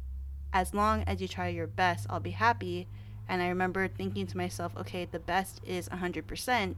as 0.54 0.74
long 0.74 1.04
as 1.04 1.22
you 1.22 1.28
try 1.28 1.50
your 1.50 1.68
best, 1.68 2.08
I'll 2.10 2.22
be 2.22 2.32
happy. 2.32 2.88
And 3.30 3.44
I 3.44 3.48
remember 3.48 3.88
thinking 3.88 4.26
to 4.28 4.38
myself, 4.38 4.76
okay, 4.76 5.06
the 5.06 5.20
best 5.20 5.62
is 5.66 5.88
100%. 5.90 6.76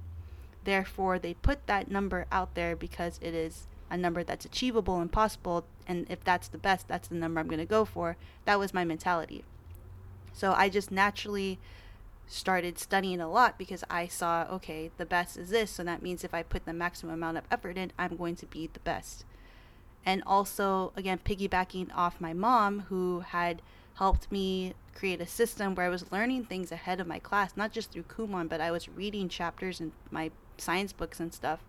Therefore, 0.65 1.17
they 1.17 1.33
put 1.33 1.65
that 1.65 1.89
number 1.89 2.27
out 2.31 2.53
there 2.53 2.75
because 2.75 3.17
it 3.21 3.33
is 3.33 3.67
a 3.89 3.97
number 3.97 4.23
that's 4.23 4.45
achievable 4.45 4.99
and 4.99 5.11
possible. 5.11 5.65
And 5.87 6.05
if 6.09 6.23
that's 6.23 6.49
the 6.49 6.57
best, 6.57 6.89
that's 6.89 7.07
the 7.07 7.15
number 7.15 7.39
I'm 7.39 7.47
going 7.47 7.59
to 7.59 7.65
go 7.65 7.85
for. 7.85 8.17
That 8.43 8.59
was 8.59 8.73
my 8.73 8.83
mentality. 8.83 9.45
So 10.33 10.51
I 10.51 10.67
just 10.67 10.91
naturally 10.91 11.57
started 12.27 12.77
studying 12.77 13.21
a 13.21 13.29
lot 13.29 13.57
because 13.57 13.83
I 13.89 14.07
saw, 14.07 14.45
okay, 14.51 14.91
the 14.97 15.05
best 15.05 15.37
is 15.37 15.49
this. 15.49 15.71
So 15.71 15.83
that 15.85 16.01
means 16.01 16.23
if 16.23 16.33
I 16.33 16.43
put 16.43 16.65
the 16.65 16.73
maximum 16.73 17.15
amount 17.15 17.37
of 17.37 17.45
effort 17.49 17.77
in, 17.77 17.91
I'm 17.97 18.17
going 18.17 18.35
to 18.35 18.45
be 18.45 18.69
the 18.71 18.79
best. 18.81 19.23
And 20.05 20.21
also, 20.25 20.91
again, 20.97 21.19
piggybacking 21.23 21.95
off 21.95 22.19
my 22.19 22.33
mom, 22.33 22.81
who 22.89 23.21
had 23.21 23.61
helped 23.95 24.31
me 24.31 24.73
create 24.93 25.21
a 25.21 25.27
system 25.27 25.75
where 25.75 25.85
I 25.85 25.89
was 25.89 26.11
learning 26.11 26.45
things 26.45 26.71
ahead 26.71 26.99
of 26.99 27.07
my 27.07 27.19
class, 27.19 27.53
not 27.55 27.71
just 27.71 27.91
through 27.91 28.03
Kumon, 28.03 28.49
but 28.49 28.61
I 28.61 28.71
was 28.71 28.89
reading 28.89 29.29
chapters 29.29 29.79
in 29.79 29.91
my 30.09 30.31
science 30.57 30.93
books 30.93 31.19
and 31.19 31.33
stuff 31.33 31.59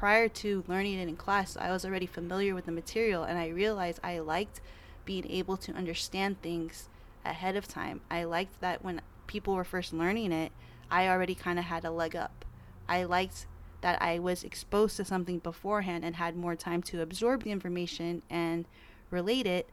prior 0.00 0.28
to 0.28 0.64
learning 0.66 0.98
it 0.98 1.08
in 1.08 1.16
class, 1.16 1.58
I 1.58 1.70
was 1.70 1.84
already 1.84 2.06
familiar 2.06 2.54
with 2.54 2.64
the 2.64 2.72
material 2.72 3.22
and 3.22 3.38
I 3.38 3.48
realized 3.48 4.00
I 4.02 4.18
liked 4.20 4.62
being 5.04 5.30
able 5.30 5.58
to 5.58 5.72
understand 5.72 6.40
things 6.40 6.88
ahead 7.22 7.54
of 7.54 7.68
time. 7.68 8.00
I 8.10 8.24
liked 8.24 8.62
that 8.62 8.82
when 8.82 9.02
people 9.26 9.54
were 9.54 9.62
first 9.62 9.92
learning 9.92 10.32
it, 10.32 10.52
I 10.90 11.06
already 11.08 11.34
kind 11.34 11.58
of 11.58 11.66
had 11.66 11.84
a 11.84 11.90
leg 11.90 12.16
up. 12.16 12.46
I 12.88 13.04
liked 13.04 13.46
that 13.82 14.00
I 14.00 14.18
was 14.18 14.42
exposed 14.42 14.96
to 14.96 15.04
something 15.04 15.38
beforehand 15.38 16.02
and 16.02 16.16
had 16.16 16.34
more 16.34 16.56
time 16.56 16.82
to 16.84 17.02
absorb 17.02 17.42
the 17.42 17.50
information 17.52 18.22
and 18.30 18.66
relate 19.10 19.46
it, 19.46 19.68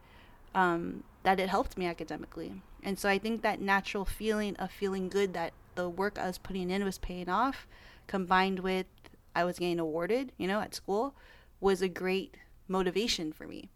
um, 0.54 1.04
that 1.28 1.38
it 1.38 1.50
helped 1.50 1.76
me 1.76 1.84
academically. 1.84 2.62
And 2.82 2.98
so 2.98 3.06
I 3.06 3.18
think 3.18 3.42
that 3.42 3.60
natural 3.60 4.06
feeling 4.06 4.56
of 4.56 4.70
feeling 4.70 5.10
good 5.10 5.34
that 5.34 5.52
the 5.74 5.86
work 5.86 6.18
I 6.18 6.26
was 6.26 6.38
putting 6.38 6.70
in 6.70 6.82
was 6.86 6.96
paying 6.96 7.28
off, 7.28 7.66
combined 8.06 8.60
with 8.60 8.86
I 9.34 9.44
was 9.44 9.58
getting 9.58 9.78
awarded, 9.78 10.32
you 10.38 10.46
know, 10.48 10.60
at 10.60 10.74
school 10.74 11.14
was 11.60 11.82
a 11.82 11.88
great 11.88 12.38
motivation 12.66 13.30
for 13.34 13.46
me. 13.46 13.68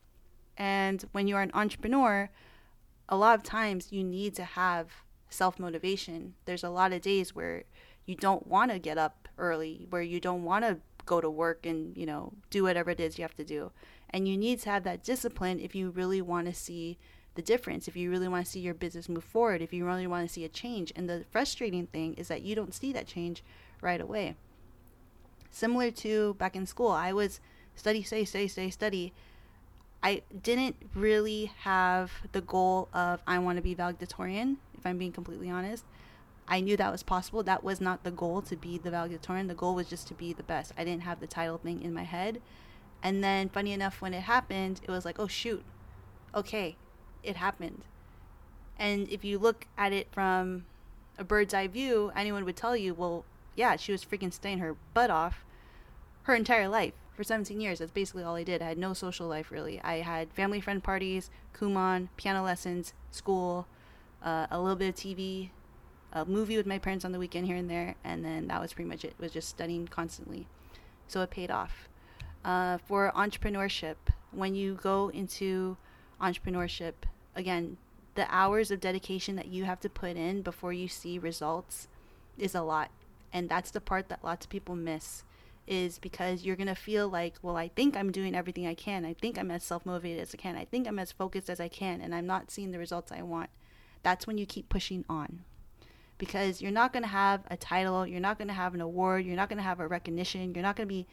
And 0.57 1.05
when 1.13 1.29
you 1.29 1.37
are 1.37 1.43
an 1.43 1.51
entrepreneur, 1.53 2.31
a 3.07 3.19
lot 3.19 3.35
of 3.35 3.43
times 3.43 3.93
you 3.93 4.03
need 4.03 4.35
to 4.37 4.45
have 4.45 4.89
self 5.29 5.59
motivation. 5.59 6.33
There's 6.47 6.65
a 6.65 6.71
lot 6.71 6.95
of 6.95 7.03
days 7.03 7.35
where 7.35 7.65
you 8.07 8.15
don't 8.15 8.47
want 8.47 8.71
to 8.71 8.79
get 8.79 8.97
up 8.97 9.29
early, 9.37 9.87
where 9.91 10.01
you 10.01 10.21
don't 10.21 10.45
want 10.45 10.65
to 10.65 10.79
go 11.05 11.21
to 11.21 11.29
work 11.29 11.67
and, 11.67 11.95
you 11.99 12.07
know, 12.07 12.33
do 12.49 12.63
whatever 12.63 12.89
it 12.89 13.01
is 13.01 13.19
you 13.19 13.25
have 13.25 13.37
to 13.37 13.45
do. 13.45 13.73
And 14.09 14.27
you 14.27 14.39
need 14.39 14.61
to 14.61 14.71
have 14.71 14.85
that 14.85 15.05
discipline 15.05 15.61
if 15.61 15.75
you 15.75 15.91
really 15.91 16.23
want 16.23 16.47
to 16.47 16.55
see 16.55 16.97
the 17.35 17.43
difference, 17.43 17.89
if 17.89 17.97
you 17.97 18.11
really 18.11 18.29
want 18.29 18.45
to 18.45 18.51
see 18.51 18.61
your 18.61 18.75
business 18.75 19.09
move 19.09 19.25
forward, 19.25 19.63
if 19.63 19.73
you 19.73 19.85
really 19.85 20.07
want 20.07 20.27
to 20.27 20.33
see 20.33 20.45
a 20.45 20.49
change. 20.49 20.93
And 20.95 21.09
the 21.09 21.25
frustrating 21.31 21.87
thing 21.87 22.15
is 22.15 22.29
that 22.29 22.43
you 22.43 22.55
don't 22.55 22.75
see 22.75 22.93
that 22.93 23.07
change 23.07 23.43
right 23.81 24.01
away 24.01 24.37
similar 25.53 25.91
to 25.91 26.35
back 26.35 26.57
in 26.57 26.67
school. 26.67 26.91
I 26.91 27.13
was 27.13 27.39
study, 27.77 28.03
study, 28.03 28.25
study, 28.25 28.49
study, 28.49 28.71
study. 28.71 29.13
I 30.03 30.23
didn't 30.43 30.77
really 30.95 31.53
have 31.61 32.11
the 32.33 32.41
goal 32.41 32.89
of 32.93 33.23
I 33.25 33.39
want 33.39 33.57
to 33.59 33.63
be 33.63 33.75
valedictorian, 33.75 34.57
if 34.77 34.85
I'm 34.85 34.99
being 34.99 35.13
completely 35.13 35.49
honest. 35.49 35.85
I 36.49 36.61
knew 36.61 36.77
that 36.77 36.91
was 36.91 37.05
possible. 37.05 37.45
That 37.45 37.63
was 37.63 37.81
not 37.81 38.03
the 38.03 38.11
goal 38.11 38.43
to 38.43 38.57
be 38.57 38.77
the 38.79 38.91
valedictorian. 38.91 39.47
The 39.47 39.55
goal 39.55 39.77
was 39.77 39.89
just 39.89 40.09
to 40.09 40.15
be 40.15 40.33
the 40.33 40.43
best. 40.43 40.73
I 40.77 40.83
didn't 40.83 41.03
have 41.03 41.21
the 41.21 41.29
title 41.29 41.59
thing 41.59 41.83
in 41.83 41.95
my 41.95 42.03
head. 42.03 42.43
And 43.01 43.23
then, 43.23 43.49
funny 43.49 43.73
enough, 43.73 44.01
when 44.01 44.13
it 44.13 44.23
happened, 44.23 44.81
it 44.83 44.91
was 44.91 45.05
like, 45.05 45.21
oh, 45.21 45.29
shoot. 45.29 45.63
Okay, 46.35 46.77
it 47.23 47.37
happened. 47.37 47.83
And 48.79 49.09
if 49.09 49.25
you 49.25 49.39
look 49.39 49.67
at 49.79 49.93
it 49.93 50.09
from 50.11 50.65
a 51.19 51.25
bird's 51.25 51.55
eye 51.55 51.69
view, 51.69 52.13
anyone 52.17 52.45
would 52.45 52.57
tell 52.57 52.77
you, 52.77 52.95
well, 52.95 53.25
yeah, 53.55 53.77
she 53.77 53.93
was 53.93 54.05
freaking 54.05 54.33
staying 54.33 54.59
her 54.59 54.77
butt 54.95 55.11
off 55.11 55.45
her 56.23 56.35
entire 56.35 56.69
life 56.69 56.95
for 57.15 57.25
17 57.25 57.61
years. 57.61 57.79
That's 57.79 57.91
basically 57.91 58.23
all 58.23 58.37
I 58.37 58.43
did. 58.43 58.63
I 58.63 58.69
had 58.69 58.79
no 58.79 58.95
social 58.95 59.27
life 59.27 59.51
really. 59.51 59.81
I 59.83 59.97
had 59.97 60.33
family 60.33 60.61
friend 60.61 60.83
parties, 60.83 61.31
Kumon, 61.55 62.09
piano 62.17 62.43
lessons, 62.43 62.93
school, 63.11 63.67
uh, 64.25 64.47
a 64.51 64.61
little 64.61 64.77
bit 64.77 64.89
of 64.89 64.95
TV, 64.95 65.51
a 66.13 66.25
movie 66.25 66.57
with 66.57 66.67
my 66.67 66.79
parents 66.79 67.05
on 67.05 67.13
the 67.13 67.19
weekend 67.19 67.47
here 67.47 67.57
and 67.57 67.69
there, 67.69 67.95
and 68.05 68.25
then 68.25 68.49
that 68.49 68.61
was 68.61 68.73
pretty 68.73 68.89
much 68.89 69.05
it. 69.05 69.15
it 69.19 69.23
was 69.23 69.33
just 69.33 69.49
studying 69.49 69.87
constantly. 69.87 70.47
So 71.09 71.23
it 71.23 71.31
paid 71.31 71.51
off. 71.51 71.89
Uh, 72.45 72.79
for 72.79 73.13
entrepreneurship, 73.15 73.97
when 74.31 74.55
you 74.55 74.75
go 74.83 75.11
into 75.11 75.77
entrepreneurship, 76.21 76.95
again, 77.35 77.77
the 78.15 78.27
hours 78.29 78.71
of 78.71 78.81
dedication 78.81 79.37
that 79.37 79.49
you 79.49 79.65
have 79.65 79.81
to 79.81 79.89
put 79.89 80.17
in 80.17 80.43
before 80.43 80.73
you 80.73 80.89
see 80.89 81.19
results 81.19 81.89
is 82.37 82.55
a 82.55 82.63
lot. 82.63 82.91
And 83.33 83.49
that's 83.49 83.71
the 83.71 83.81
part 83.81 84.09
that 84.09 84.25
lots 84.25 84.45
of 84.47 84.51
people 84.51 84.77
miss 84.77 85.25
is 85.67 85.99
because 85.99 86.45
you're 86.45 86.57
going 86.57 86.67
to 86.67 86.75
feel 86.75 87.09
like, 87.09 87.35
well, 87.41 87.57
I 87.57 87.69
think 87.69 87.97
I'm 87.97 88.11
doing 88.11 88.35
everything 88.35 88.67
I 88.67 88.75
can. 88.75 89.05
I 89.05 89.15
think 89.15 89.39
I'm 89.39 89.51
as 89.51 89.63
self 89.63 89.87
motivated 89.87 90.21
as 90.21 90.35
I 90.35 90.37
can. 90.37 90.57
I 90.57 90.65
think 90.65 90.87
I'm 90.87 90.99
as 90.99 91.13
focused 91.13 91.49
as 91.49 91.61
I 91.61 91.69
can, 91.69 92.01
and 92.01 92.15
I'm 92.15 92.27
not 92.27 92.51
seeing 92.51 92.73
the 92.73 92.79
results 92.79 93.13
I 93.13 93.23
want. 93.23 93.51
That's 94.03 94.27
when 94.27 94.39
you 94.39 94.47
keep 94.47 94.69
pushing 94.69 95.05
on. 95.09 95.45
Because 96.19 96.61
you're 96.61 96.73
not 96.73 96.93
going 96.93 97.05
to 97.05 97.09
have 97.09 97.43
a 97.51 97.57
title, 97.57 98.07
you're 98.07 98.21
not 98.21 98.39
going 98.39 98.49
to 98.49 98.55
have 98.55 98.75
an 98.75 98.81
award, 98.81 99.25
you're 99.25 99.37
not 99.37 99.49
going 99.49 99.57
to 99.59 99.63
have 99.63 99.81
a 99.81 99.89
recognition, 99.89 100.55
you're 100.55 100.63
not 100.63 100.77
going 100.77 100.89
to 100.89 100.95
be 100.95 101.07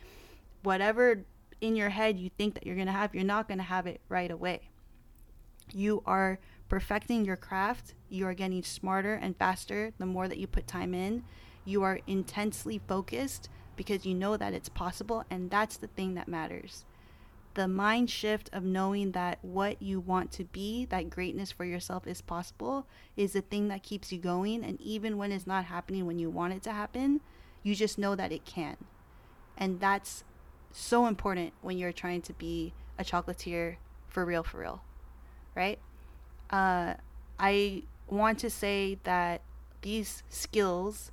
whatever 0.64 1.24
in 1.62 1.76
your 1.76 1.90
head 1.90 2.20
you 2.20 2.30
think 2.38 2.54
that 2.54 2.66
you're 2.66 2.76
going 2.76 2.88
to 2.88 2.94
have, 2.94 3.16
you're 3.16 3.24
not 3.24 3.48
going 3.48 3.58
to 3.58 3.64
have 3.64 3.88
it 3.88 4.02
right 4.10 4.30
away. 4.30 4.69
You 5.74 6.04
are 6.06 6.40
perfecting 6.68 7.26
your 7.26 7.36
craft, 7.36 7.94
you 8.10 8.26
are 8.28 8.34
getting 8.34 8.64
smarter 8.64 9.16
and 9.16 9.36
faster 9.38 9.92
the 9.98 10.06
more 10.06 10.28
that 10.28 10.38
you 10.38 10.48
put 10.48 10.68
time 10.68 10.94
in. 10.94 11.24
You 11.66 11.84
are 11.84 12.00
intensely 12.08 12.82
focused 12.88 13.50
because 13.76 14.06
you 14.06 14.14
know 14.14 14.36
that 14.38 14.54
it's 14.54 14.70
possible, 14.70 15.24
and 15.30 15.50
that's 15.50 15.78
the 15.78 15.88
thing 15.88 16.16
that 16.16 16.28
matters. 16.28 16.86
The 17.54 17.68
mind 17.68 18.10
shift 18.10 18.50
of 18.54 18.64
knowing 18.64 19.12
that 19.14 19.40
what 19.42 19.82
you 19.82 20.00
want 20.00 20.32
to 20.34 20.44
be, 20.46 20.86
that 20.86 21.10
greatness 21.10 21.52
for 21.52 21.66
yourself 21.66 22.06
is 22.06 22.22
possible, 22.22 22.86
is 23.18 23.34
the 23.34 23.42
thing 23.42 23.68
that 23.70 23.84
keeps 23.84 24.12
you 24.12 24.20
going. 24.20 24.64
And 24.64 24.80
even 24.82 25.18
when 25.18 25.32
it's 25.32 25.48
not 25.48 25.66
happening 25.66 26.06
when 26.06 26.20
you 26.20 26.30
want 26.30 26.54
it 26.54 26.62
to 26.64 26.72
happen, 26.72 27.22
you 27.64 27.76
just 27.76 27.98
know 27.98 28.16
that 28.16 28.32
it 28.32 28.46
can. 28.46 28.78
And 29.58 29.80
that's 29.80 30.24
so 30.72 31.08
important 31.08 31.54
when 31.62 31.78
you're 31.78 31.92
trying 31.92 32.22
to 32.24 32.34
be 32.34 32.74
a 32.98 33.04
chocolatier 33.04 33.78
for 34.08 34.26
real, 34.26 34.44
for 34.44 34.60
real, 34.60 34.82
right? 35.56 35.80
Uh, 36.50 36.96
I 37.40 37.84
want 38.08 38.40
to 38.40 38.50
say 38.50 38.98
that 39.04 39.42
these 39.82 40.24
skills 40.30 41.12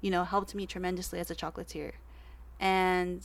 you 0.00 0.10
know, 0.10 0.24
helped 0.24 0.54
me 0.54 0.66
tremendously 0.66 1.18
as 1.18 1.30
a 1.30 1.34
chocolatier. 1.34 1.92
And 2.58 3.22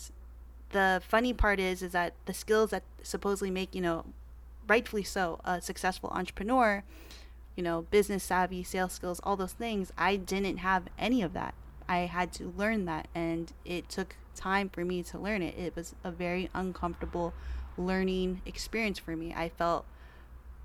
the 0.72 1.02
funny 1.08 1.34
part 1.34 1.60
is, 1.60 1.82
is 1.82 1.92
that 1.94 2.14
the 2.26 2.34
skills 2.34 2.72
that 2.72 2.84
supposedly 3.02 3.52
make, 3.52 3.74
you 3.74 3.82
know, 3.82 4.06
rightfully 4.68 5.04
so, 5.04 5.40
a 5.46 5.62
successful 5.62 6.10
entrepreneur, 6.10 6.84
you 7.56 7.64
know, 7.64 7.84
business 7.92 8.24
savvy, 8.24 8.64
sales 8.64 8.94
skills, 8.94 9.22
all 9.24 9.36
those 9.36 9.54
things, 9.54 9.92
I 9.98 10.16
didn't 10.16 10.58
have 10.58 10.84
any 10.98 11.22
of 11.22 11.34
that. 11.34 11.54
I 11.88 12.00
had 12.00 12.34
to 12.34 12.52
learn 12.58 12.86
that, 12.86 13.08
and 13.14 13.54
it 13.64 13.90
took 13.90 14.16
time 14.36 14.70
for 14.70 14.84
me 14.84 15.04
to 15.04 15.20
learn 15.20 15.42
it. 15.42 15.58
It 15.58 15.76
was 15.76 15.94
a 16.04 16.12
very 16.12 16.50
uncomfortable 16.54 17.34
learning 17.78 18.42
experience 18.46 18.98
for 18.98 19.16
me. 19.16 19.34
I 19.36 19.50
felt 19.50 19.86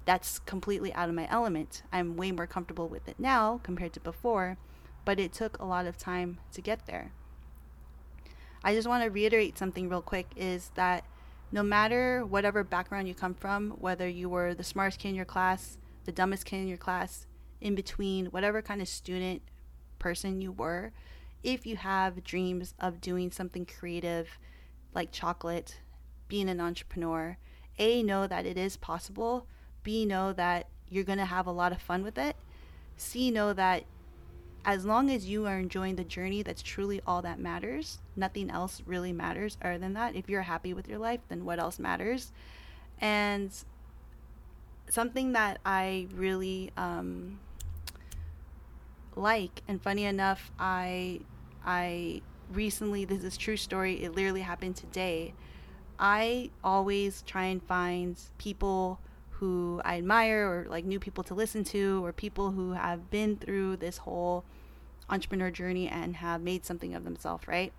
that's 0.05 0.39
completely 0.41 0.93
out 0.95 1.09
of 1.09 1.15
my 1.15 1.29
element. 1.31 1.83
I'm 1.93 2.17
way 2.17 2.33
more 2.33 2.47
comfortable 2.47 2.89
with 2.89 3.09
it 3.09 3.19
now 3.19 3.61
compared 3.63 3.93
to 3.95 4.01
before 4.01 4.57
but 5.05 5.19
it 5.19 5.33
took 5.33 5.59
a 5.59 5.65
lot 5.65 5.87
of 5.87 5.97
time 5.97 6.39
to 6.53 6.61
get 6.61 6.87
there. 6.87 7.13
I 8.63 8.75
just 8.75 8.89
want 8.89 9.03
to 9.05 9.11
reiterate 9.11 9.57
something 9.57 9.89
real 9.89 10.03
quick 10.03 10.27
is 10.37 10.71
that 10.75 11.05
no 11.51 11.63
matter 11.63 12.25
whatever 12.25 12.63
background 12.63 13.09
you 13.09 13.15
come 13.15 13.35
from, 13.35 13.71
whether 13.73 14.09
you 14.09 14.29
were 14.29 14.55
the 14.55 14.65
smartest 14.65 15.01
kid 15.01 15.09
in 15.09 15.15
your 15.15 15.25
class, 15.25 15.79
the 16.05 16.13
dumbest 16.13 16.45
kid 16.45 16.59
in 16.59 16.69
your 16.69 16.77
class, 16.77 17.27
in 17.61 17.75
between, 17.75 18.27
whatever 18.27 18.63
kind 18.63 18.81
of 18.81 18.89
student 18.89 19.43
person 19.99 20.41
you 20.41 20.53
were, 20.53 20.93
if 21.43 21.67
you 21.67 21.77
have 21.77 22.23
dreams 22.23 22.75
of 22.79 23.01
doing 23.01 23.31
something 23.31 23.67
creative 23.67 24.39
like 24.95 25.11
chocolate, 25.11 25.81
being 26.29 26.49
an 26.49 26.61
entrepreneur, 26.61 27.37
A, 27.79 28.03
know 28.03 28.27
that 28.27 28.47
it 28.47 28.59
is 28.59 28.77
possible, 28.77 29.47
B, 29.83 30.05
know 30.07 30.33
that 30.33 30.67
you're 30.89 31.05
going 31.05 31.19
to 31.19 31.25
have 31.25 31.47
a 31.47 31.53
lot 31.53 31.73
of 31.73 31.81
fun 31.81 32.03
with 32.03 32.19
it, 32.19 32.37
C, 32.97 33.31
know 33.31 33.53
that 33.55 33.85
as 34.65 34.85
long 34.85 35.11
as 35.11 35.27
you 35.27 35.47
are 35.47 35.59
enjoying 35.59 35.97
the 35.97 36.05
journey, 36.05 36.43
that's 36.43 36.63
truly 36.63 37.01
all 37.07 37.23
that 37.23 37.39
matters. 37.39 37.99
Nothing 38.15 38.51
else 38.51 38.83
really 38.85 39.13
matters 39.13 39.57
other 39.63 39.79
than 39.79 39.95
that. 39.95 40.15
If 40.15 40.29
you're 40.29 40.43
happy 40.43 40.75
with 40.75 40.87
your 40.87 40.99
life, 40.99 41.21
then 41.29 41.47
what 41.47 41.59
else 41.59 41.79
matters? 41.79 42.33
And 43.01 43.51
something 44.91 45.33
that 45.33 45.61
I 45.65 46.09
really 46.15 46.73
um, 46.77 47.41
like, 49.17 49.63
and 49.67 49.81
funny 49.83 50.05
enough, 50.05 50.51
I 50.59 51.21
I 51.65 52.21
recently 52.53 53.07
this 53.07 53.25
is 53.25 53.39
true 53.39 53.57
story. 53.57 54.03
It 54.03 54.15
literally 54.15 54.43
happened 54.43 54.77
today. 54.77 55.33
I 55.99 56.51
always 56.63 57.23
try 57.23 57.45
and 57.45 57.63
find 57.63 58.19
people 58.37 59.01
who 59.41 59.81
I 59.85 59.97
admire 59.97 60.47
or 60.47 60.67
like 60.69 60.85
new 60.85 61.01
people 61.01 61.25
to 61.25 61.35
listen 61.35 61.65
to 61.65 62.05
or 62.05 62.13
people 62.13 62.53
who 62.53 62.73
have 62.73 63.11
been 63.11 63.37
through 63.37 63.79
this 63.79 63.97
whole 63.97 64.45
entrepreneur 65.09 65.51
journey 65.51 65.89
and 65.89 66.17
have 66.17 66.43
made 66.43 66.67
something 66.67 66.95
of 66.95 67.05
themselves, 67.05 67.49
right? 67.49 67.73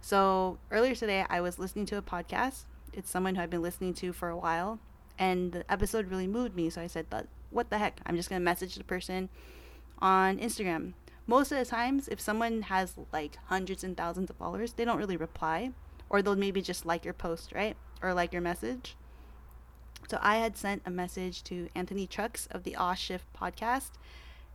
So 0.00 0.58
earlier 0.70 0.96
today, 0.96 1.24
I 1.30 1.40
was 1.40 1.58
listening 1.58 1.86
to 1.86 1.96
a 1.96 2.02
podcast. 2.02 2.64
It's 2.92 3.08
someone 3.08 3.36
who 3.36 3.42
I've 3.42 3.50
been 3.50 3.62
listening 3.62 3.94
to 3.94 4.12
for 4.12 4.28
a 4.28 4.36
while, 4.36 4.80
and 5.18 5.52
the 5.52 5.70
episode 5.70 6.10
really 6.10 6.26
moved 6.26 6.56
me. 6.56 6.70
So 6.70 6.82
I 6.82 6.88
said, 6.88 7.06
"What 7.50 7.70
the 7.70 7.78
heck? 7.78 8.00
I'm 8.04 8.16
just 8.16 8.28
gonna 8.28 8.40
message 8.40 8.74
the 8.74 8.84
person 8.84 9.28
on 10.00 10.38
Instagram." 10.38 10.94
Most 11.26 11.52
of 11.52 11.58
the 11.58 11.64
times, 11.64 12.08
if 12.08 12.20
someone 12.20 12.62
has 12.62 12.94
like 13.12 13.36
hundreds 13.46 13.84
and 13.84 13.96
thousands 13.96 14.30
of 14.30 14.36
followers, 14.36 14.72
they 14.72 14.84
don't 14.84 14.98
really 14.98 15.16
reply, 15.16 15.72
or 16.08 16.20
they'll 16.20 16.36
maybe 16.36 16.62
just 16.62 16.84
like 16.84 17.04
your 17.04 17.14
post, 17.14 17.52
right, 17.52 17.76
or 18.02 18.12
like 18.12 18.32
your 18.32 18.42
message. 18.42 18.96
So 20.08 20.18
I 20.22 20.36
had 20.36 20.56
sent 20.56 20.82
a 20.86 20.90
message 20.90 21.42
to 21.44 21.68
Anthony 21.74 22.06
Trucks 22.06 22.46
of 22.52 22.62
the 22.62 22.76
Aw 22.76 22.94
Shift 22.94 23.24
podcast, 23.34 23.90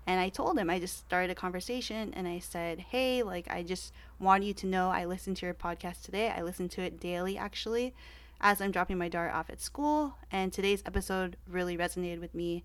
and 0.08 0.20
I 0.20 0.30
told 0.30 0.58
him, 0.58 0.70
I 0.70 0.80
just 0.80 0.98
started 0.98 1.30
a 1.30 1.36
conversation 1.36 2.14
and 2.16 2.28
I 2.28 2.40
said, 2.40 2.80
Hey, 2.80 3.22
like, 3.22 3.52
I 3.52 3.62
just 3.62 3.94
want 4.20 4.44
you 4.44 4.54
to 4.56 4.66
know 4.66 4.90
I 4.90 5.06
listened 5.06 5.38
to 5.38 5.46
your 5.46 5.54
podcast 5.54 6.04
today. 6.04 6.30
I 6.30 6.42
listen 6.42 6.70
to 6.70 6.82
it 6.82 7.00
daily, 7.00 7.38
actually, 7.38 7.94
as 8.40 8.62
I'm 8.62 8.72
dropping 8.72 8.98
my 8.98 9.10
daughter 9.10 9.30
off 9.30 9.50
at 9.50 9.62
school. 9.62 10.16
And 10.32 10.52
today's 10.52 10.82
episode 10.86 11.38
really 11.48 11.78
resonated 11.78 12.20
with 12.20 12.34
me. 12.34 12.64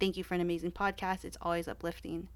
Thank 0.00 0.16
you 0.16 0.24
for 0.24 0.34
an 0.34 0.40
amazing 0.40 0.72
podcast. 0.72 1.24
It's 1.24 1.38
always 1.40 1.68
uplifting. 1.68 2.28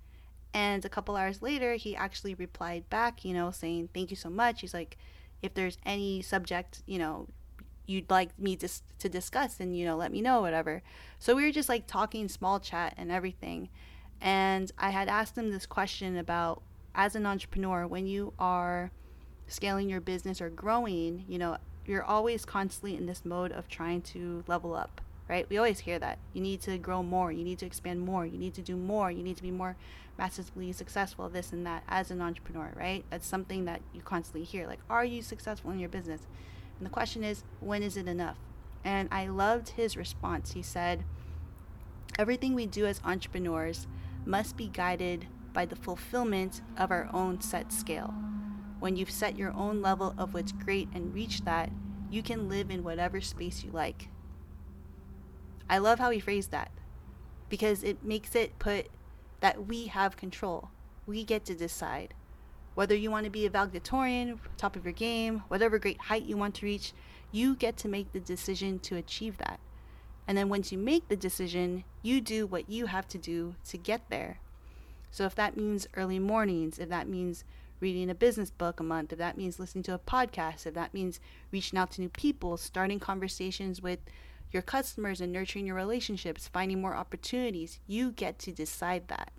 And 0.55 0.85
a 0.85 0.89
couple 0.89 1.17
hours 1.17 1.43
later, 1.43 1.75
he 1.75 1.97
actually 1.97 2.35
replied 2.35 2.89
back, 2.91 3.25
you 3.25 3.35
know, 3.35 3.51
saying, 3.51 3.89
Thank 3.93 4.11
you 4.11 4.17
so 4.17 4.31
much. 4.31 4.61
He's 4.61 4.75
like, 4.75 4.97
If 5.43 5.55
there's 5.55 5.79
any 5.85 6.23
subject, 6.23 6.83
you 6.87 6.99
know, 6.99 7.27
you'd 7.89 8.11
like 8.11 8.39
me 8.39 8.55
to, 8.57 8.69
to 8.99 9.09
discuss, 9.09 9.59
and, 9.61 9.77
you 9.77 9.85
know, 9.85 9.97
let 9.97 10.13
me 10.13 10.21
know, 10.21 10.41
whatever. 10.41 10.83
So 11.19 11.35
we 11.35 11.45
were 11.45 11.53
just 11.53 11.69
like 11.69 11.87
talking 11.87 12.29
small 12.29 12.61
chat 12.61 12.95
and 12.97 13.11
everything. 13.11 13.71
And 14.21 14.71
I 14.79 14.91
had 14.91 15.09
asked 15.09 15.35
them 15.35 15.51
this 15.51 15.67
question 15.67 16.17
about 16.19 16.63
as 16.95 17.15
an 17.15 17.27
entrepreneur, 17.27 17.87
when 17.87 18.07
you 18.07 18.33
are 18.39 18.91
scaling 19.47 19.89
your 19.89 20.01
business 20.01 20.41
or 20.41 20.51
growing, 20.51 21.25
you 21.29 21.39
know, 21.39 21.57
you're 21.87 22.05
always 22.05 22.45
constantly 22.45 22.97
in 22.97 23.07
this 23.07 23.25
mode 23.25 23.53
of 23.53 23.69
trying 23.69 24.03
to 24.03 24.45
level 24.47 24.75
up, 24.75 25.01
right? 25.29 25.49
We 25.49 25.57
always 25.57 25.79
hear 25.79 25.99
that. 26.01 26.19
You 26.35 26.43
need 26.43 26.61
to 26.63 26.77
grow 26.77 27.03
more, 27.03 27.33
you 27.33 27.45
need 27.45 27.59
to 27.61 27.67
expand 27.67 28.01
more, 28.01 28.27
you 28.27 28.37
need 28.37 28.55
to 28.55 28.63
do 28.63 28.77
more, 28.77 29.11
you 29.11 29.23
need 29.23 29.37
to 29.37 29.43
be 29.43 29.51
more 29.51 29.77
massively 30.19 30.73
successful, 30.73 31.29
this 31.29 31.53
and 31.53 31.65
that 31.65 31.85
as 31.89 32.11
an 32.11 32.21
entrepreneur, 32.21 32.73
right? 32.75 33.05
That's 33.11 33.27
something 33.27 33.65
that 33.67 33.81
you 33.95 34.03
constantly 34.03 34.45
hear. 34.45 34.67
Like, 34.67 34.81
are 34.91 35.05
you 35.05 35.23
successful 35.23 35.71
in 35.71 35.79
your 35.79 35.89
business? 35.89 36.27
And 36.79 36.87
the 36.87 36.91
question 36.91 37.25
is, 37.25 37.43
when 37.61 37.83
is 37.83 37.97
it 37.97 38.07
enough? 38.07 38.37
And 38.85 39.09
I 39.11 39.27
loved 39.27 39.71
his 39.71 39.97
response. 39.97 40.53
He 40.53 40.63
said, 40.63 41.05
Everything 42.19 42.55
we 42.55 42.67
do 42.67 42.87
as 42.87 43.01
entrepreneurs 43.05 43.87
must 44.25 44.57
be 44.57 44.69
guided 44.69 45.27
by 45.53 45.67
the 45.67 45.77
fulfillment 45.77 46.63
of 46.77 46.91
our 46.91 47.09
own 47.13 47.41
set 47.41 47.73
scale. 47.73 48.15
When 48.79 48.97
you've 48.97 49.11
set 49.11 49.37
your 49.37 49.53
own 49.55 49.83
level 49.83 50.15
of 50.17 50.35
what's 50.35 50.53
great 50.53 50.89
and 50.95 51.15
reached 51.15 51.45
that, 51.45 51.71
you 52.11 52.23
can 52.23 52.49
live 52.49 52.71
in 52.71 52.85
whatever 52.85 53.21
space 53.21 53.65
you 53.65 53.71
like. 53.71 54.09
I 55.69 55.79
love 55.79 55.99
how 55.99 56.11
he 56.11 56.21
phrased 56.21 56.51
that 56.53 56.71
because 57.49 57.83
it 57.83 58.05
makes 58.05 58.35
it 58.35 58.59
put 58.59 58.89
that 59.41 59.67
we 59.67 59.87
have 59.87 60.17
control. 60.17 60.71
We 61.07 61.25
get 61.25 61.45
to 61.47 61.55
decide. 61.55 62.15
Whether 62.79 62.95
you 62.95 63.11
want 63.11 63.25
to 63.25 63.31
be 63.31 63.45
a 63.45 63.51
valedictorian, 63.51 64.39
top 64.57 64.77
of 64.77 64.85
your 64.85 64.93
game, 64.93 65.43
whatever 65.49 65.81
great 65.81 66.01
height 66.01 66.27
you 66.27 66.37
want 66.37 66.55
to 66.55 66.65
reach, 66.65 66.93
you 67.33 67.57
get 67.57 67.77
to 67.79 67.89
make 67.89 68.13
the 68.13 68.21
decision 68.21 68.79
to 68.79 68.95
achieve 68.95 69.37
that. 69.39 69.59
And 70.29 70.39
then 70.39 70.49
once 70.49 70.71
you 70.71 70.79
make 70.79 71.09
the 71.09 71.17
decision, 71.17 71.83
you 72.03 72.21
do 72.21 72.47
what 72.47 72.71
you 72.71 72.87
have 72.87 73.09
to 73.09 73.19
do 73.19 73.57
to 73.67 73.79
get 73.79 74.03
there. 74.11 74.39
So 75.11 75.25
if 75.25 75.35
that 75.35 75.57
means 75.57 75.89
early 75.95 76.21
mornings, 76.21 76.79
if 76.79 76.89
that 76.89 77.09
means 77.09 77.43
reading 77.81 78.11
a 78.11 78.15
business 78.15 78.51
book 78.53 78.79
a 78.79 78.85
month, 78.85 79.13
if 79.13 79.19
that 79.19 79.37
means 79.37 79.59
listening 79.59 79.83
to 79.83 79.95
a 79.95 79.99
podcast, 79.99 80.65
if 80.65 80.75
that 80.75 80.95
means 80.95 81.19
reaching 81.51 81.81
out 81.81 81.91
to 81.91 82.01
new 82.01 82.11
people, 82.11 82.57
starting 82.57 83.01
conversations 83.01 83.83
with 83.83 83.99
your 84.53 84.63
customers 84.63 85.21
and 85.21 85.33
nurturing 85.33 85.67
your 85.67 85.75
relationships, 85.75 86.47
finding 86.47 86.81
more 86.81 86.95
opportunities, 86.95 87.81
you 87.89 88.13
get 88.13 88.39
to 88.39 88.53
decide 88.53 89.09
that. 89.09 89.33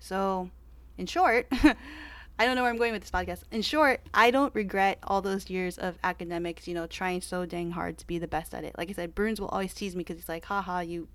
So, 0.00 0.50
in 0.98 1.06
short, 1.06 1.46
I 2.38 2.44
don't 2.44 2.54
know 2.54 2.62
where 2.62 2.70
I'm 2.70 2.76
going 2.76 2.92
with 2.92 3.00
this 3.00 3.10
podcast. 3.10 3.44
In 3.50 3.62
short, 3.62 4.00
I 4.12 4.30
don't 4.30 4.54
regret 4.54 4.98
all 5.04 5.22
those 5.22 5.48
years 5.48 5.78
of 5.78 5.98
academics, 6.04 6.68
you 6.68 6.74
know, 6.74 6.86
trying 6.86 7.22
so 7.22 7.46
dang 7.46 7.70
hard 7.70 7.96
to 7.98 8.06
be 8.06 8.18
the 8.18 8.28
best 8.28 8.54
at 8.54 8.62
it. 8.62 8.76
Like 8.76 8.90
I 8.90 8.92
said, 8.92 9.14
Bruins 9.14 9.40
will 9.40 9.48
always 9.48 9.72
tease 9.72 9.96
me 9.96 10.00
because 10.00 10.18
he's 10.18 10.28
like, 10.28 10.44
haha, 10.44 10.80
you 10.80 11.08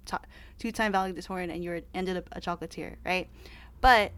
two 0.57 0.71
time 0.71 0.91
valedictorian 0.91 1.51
and 1.51 1.63
you 1.63 1.83
ended 1.93 2.17
up 2.17 2.27
a 2.31 2.41
chocolatier, 2.41 2.95
right? 3.05 3.29
But 3.81 4.13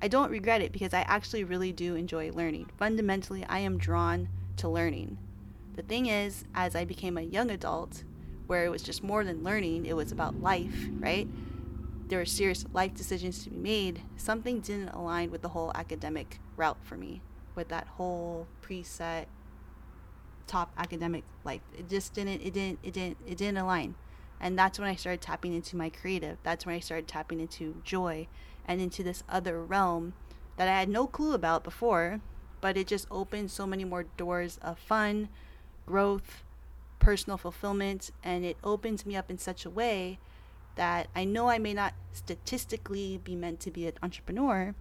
I 0.00 0.08
don't 0.08 0.30
regret 0.30 0.62
it 0.62 0.72
because 0.72 0.94
I 0.94 1.00
actually 1.02 1.44
really 1.44 1.72
do 1.72 1.94
enjoy 1.94 2.32
learning. 2.32 2.70
Fundamentally, 2.78 3.44
I 3.44 3.58
am 3.58 3.76
drawn 3.76 4.28
to 4.58 4.68
learning. 4.68 5.18
The 5.74 5.82
thing 5.82 6.06
is, 6.06 6.44
as 6.54 6.74
I 6.74 6.86
became 6.86 7.18
a 7.18 7.22
young 7.22 7.50
adult, 7.50 8.02
where 8.46 8.64
it 8.64 8.70
was 8.70 8.82
just 8.82 9.02
more 9.02 9.24
than 9.24 9.42
learning, 9.42 9.84
it 9.84 9.94
was 9.94 10.10
about 10.10 10.40
life, 10.40 10.88
right? 11.00 11.28
There 12.08 12.18
were 12.18 12.24
serious 12.24 12.64
life 12.72 12.94
decisions 12.94 13.42
to 13.44 13.50
be 13.50 13.56
made, 13.56 14.02
something 14.16 14.60
didn't 14.60 14.90
align 14.90 15.30
with 15.30 15.42
the 15.42 15.48
whole 15.48 15.72
academic 15.74 16.38
route 16.56 16.78
for 16.82 16.96
me, 16.96 17.20
with 17.54 17.68
that 17.68 17.86
whole 17.88 18.46
preset 18.62 19.26
top 20.46 20.72
academic 20.78 21.24
life. 21.44 21.62
It 21.76 21.88
just 21.88 22.14
didn't 22.14 22.40
it 22.42 22.52
didn't 22.52 22.78
it 22.82 22.92
didn't 22.92 23.18
it 23.26 23.36
didn't 23.36 23.58
align. 23.58 23.94
And 24.40 24.58
that's 24.58 24.78
when 24.78 24.88
I 24.88 24.94
started 24.94 25.22
tapping 25.22 25.54
into 25.54 25.76
my 25.76 25.88
creative. 25.88 26.38
That's 26.42 26.66
when 26.66 26.74
I 26.74 26.80
started 26.80 27.08
tapping 27.08 27.40
into 27.40 27.80
joy 27.84 28.28
and 28.66 28.80
into 28.80 29.02
this 29.02 29.24
other 29.28 29.64
realm 29.64 30.12
that 30.56 30.68
I 30.68 30.78
had 30.78 30.88
no 30.88 31.06
clue 31.06 31.32
about 31.32 31.64
before, 31.64 32.20
but 32.60 32.76
it 32.76 32.86
just 32.86 33.06
opened 33.10 33.50
so 33.50 33.66
many 33.66 33.84
more 33.84 34.04
doors 34.16 34.58
of 34.62 34.78
fun, 34.78 35.28
growth, 35.86 36.42
personal 36.98 37.38
fulfillment, 37.38 38.10
and 38.22 38.44
it 38.44 38.56
opens 38.62 39.06
me 39.06 39.16
up 39.16 39.30
in 39.30 39.38
such 39.38 39.64
a 39.64 39.70
way 39.70 40.18
that 40.76 41.08
I 41.14 41.24
know 41.24 41.48
I 41.48 41.58
may 41.58 41.74
not 41.74 41.94
statistically 42.12 43.20
be 43.22 43.34
meant 43.34 43.60
to 43.60 43.70
be 43.70 43.86
an 43.86 43.94
entrepreneur, 44.02 44.74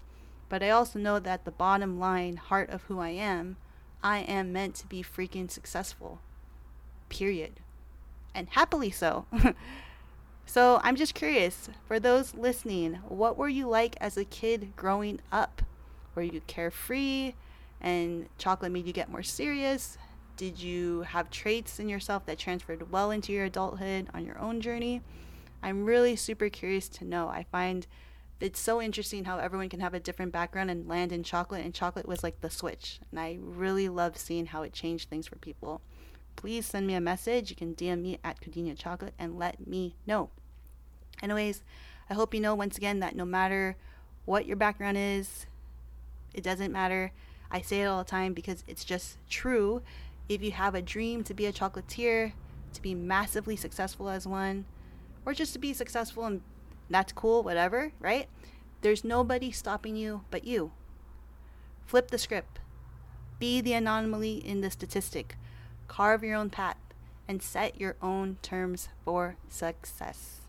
but 0.47 0.61
I 0.61 0.69
also 0.69 0.99
know 0.99 1.19
that 1.19 1.43
the 1.43 1.51
bottom 1.51 1.99
line, 1.99 2.37
heart 2.37 2.69
of 2.69 2.83
who 2.83 2.99
I 2.99 3.09
am, 3.09 3.57
I 4.03 4.19
am 4.19 4.53
meant 4.53 4.75
to 4.75 4.87
be 4.87 5.03
freaking 5.03 5.49
successful. 5.49 6.19
Period. 7.09 7.59
And 8.33 8.49
happily 8.49 8.91
so. 8.91 9.25
so 10.45 10.79
I'm 10.83 10.95
just 10.95 11.15
curious 11.15 11.69
for 11.87 11.99
those 11.99 12.35
listening, 12.35 12.95
what 13.07 13.37
were 13.37 13.49
you 13.49 13.67
like 13.67 13.95
as 13.99 14.17
a 14.17 14.25
kid 14.25 14.73
growing 14.75 15.19
up? 15.31 15.61
Were 16.13 16.21
you 16.21 16.41
carefree 16.45 17.33
and 17.81 18.29
chocolate 18.37 18.71
made 18.71 18.85
you 18.85 18.93
get 18.93 19.09
more 19.09 19.23
serious? 19.23 19.97
Did 20.37 20.61
you 20.61 21.01
have 21.03 21.29
traits 21.29 21.79
in 21.79 21.89
yourself 21.89 22.25
that 22.25 22.37
transferred 22.37 22.91
well 22.91 23.09
into 23.09 23.31
your 23.31 23.45
adulthood 23.45 24.09
on 24.13 24.25
your 24.25 24.37
own 24.37 24.61
journey? 24.61 25.01
I'm 25.65 25.83
really 25.83 26.15
super 26.15 26.47
curious 26.47 26.87
to 26.89 27.05
know. 27.05 27.27
I 27.27 27.47
find 27.51 27.87
it's 28.39 28.59
so 28.59 28.79
interesting 28.79 29.25
how 29.25 29.39
everyone 29.39 29.67
can 29.67 29.79
have 29.79 29.95
a 29.95 29.99
different 29.99 30.31
background 30.31 30.69
and 30.69 30.87
land 30.87 31.11
in 31.11 31.23
chocolate, 31.23 31.65
and 31.65 31.73
chocolate 31.73 32.07
was 32.07 32.21
like 32.21 32.39
the 32.41 32.51
switch. 32.51 32.99
And 33.09 33.19
I 33.19 33.39
really 33.41 33.89
love 33.89 34.15
seeing 34.15 34.45
how 34.45 34.61
it 34.61 34.73
changed 34.73 35.09
things 35.09 35.25
for 35.25 35.37
people. 35.37 35.81
Please 36.35 36.67
send 36.67 36.85
me 36.85 36.93
a 36.93 37.01
message. 37.01 37.49
You 37.49 37.55
can 37.55 37.73
DM 37.73 38.03
me 38.03 38.19
at 38.23 38.39
Codina 38.41 38.77
Chocolate 38.77 39.15
and 39.17 39.39
let 39.39 39.65
me 39.65 39.95
know. 40.05 40.29
Anyways, 41.23 41.63
I 42.11 42.13
hope 42.13 42.35
you 42.35 42.41
know 42.41 42.53
once 42.53 42.77
again 42.77 42.99
that 42.99 43.15
no 43.15 43.25
matter 43.25 43.75
what 44.25 44.45
your 44.45 44.57
background 44.57 44.97
is, 44.99 45.47
it 46.31 46.43
doesn't 46.43 46.71
matter. 46.71 47.11
I 47.49 47.61
say 47.61 47.81
it 47.81 47.85
all 47.85 48.03
the 48.03 48.09
time 48.09 48.35
because 48.35 48.63
it's 48.67 48.85
just 48.85 49.17
true. 49.31 49.81
If 50.29 50.43
you 50.43 50.51
have 50.51 50.75
a 50.75 50.81
dream 50.83 51.23
to 51.23 51.33
be 51.33 51.47
a 51.47 51.53
chocolatier, 51.53 52.33
to 52.73 52.81
be 52.83 52.93
massively 52.93 53.55
successful 53.55 54.09
as 54.09 54.27
one, 54.27 54.65
or 55.25 55.33
just 55.33 55.53
to 55.53 55.59
be 55.59 55.73
successful 55.73 56.25
and 56.25 56.41
that's 56.89 57.13
cool, 57.13 57.43
whatever, 57.43 57.91
right? 57.99 58.27
There's 58.81 59.03
nobody 59.03 59.51
stopping 59.51 59.95
you 59.95 60.21
but 60.29 60.45
you. 60.45 60.71
Flip 61.85 62.11
the 62.11 62.17
script. 62.17 62.59
Be 63.39 63.61
the 63.61 63.73
anomaly 63.73 64.35
in 64.37 64.61
the 64.61 64.71
statistic. 64.71 65.37
Carve 65.87 66.23
your 66.23 66.35
own 66.35 66.49
path 66.49 66.77
and 67.27 67.41
set 67.41 67.79
your 67.79 67.95
own 68.01 68.37
terms 68.41 68.89
for 69.03 69.37
success. 69.49 70.41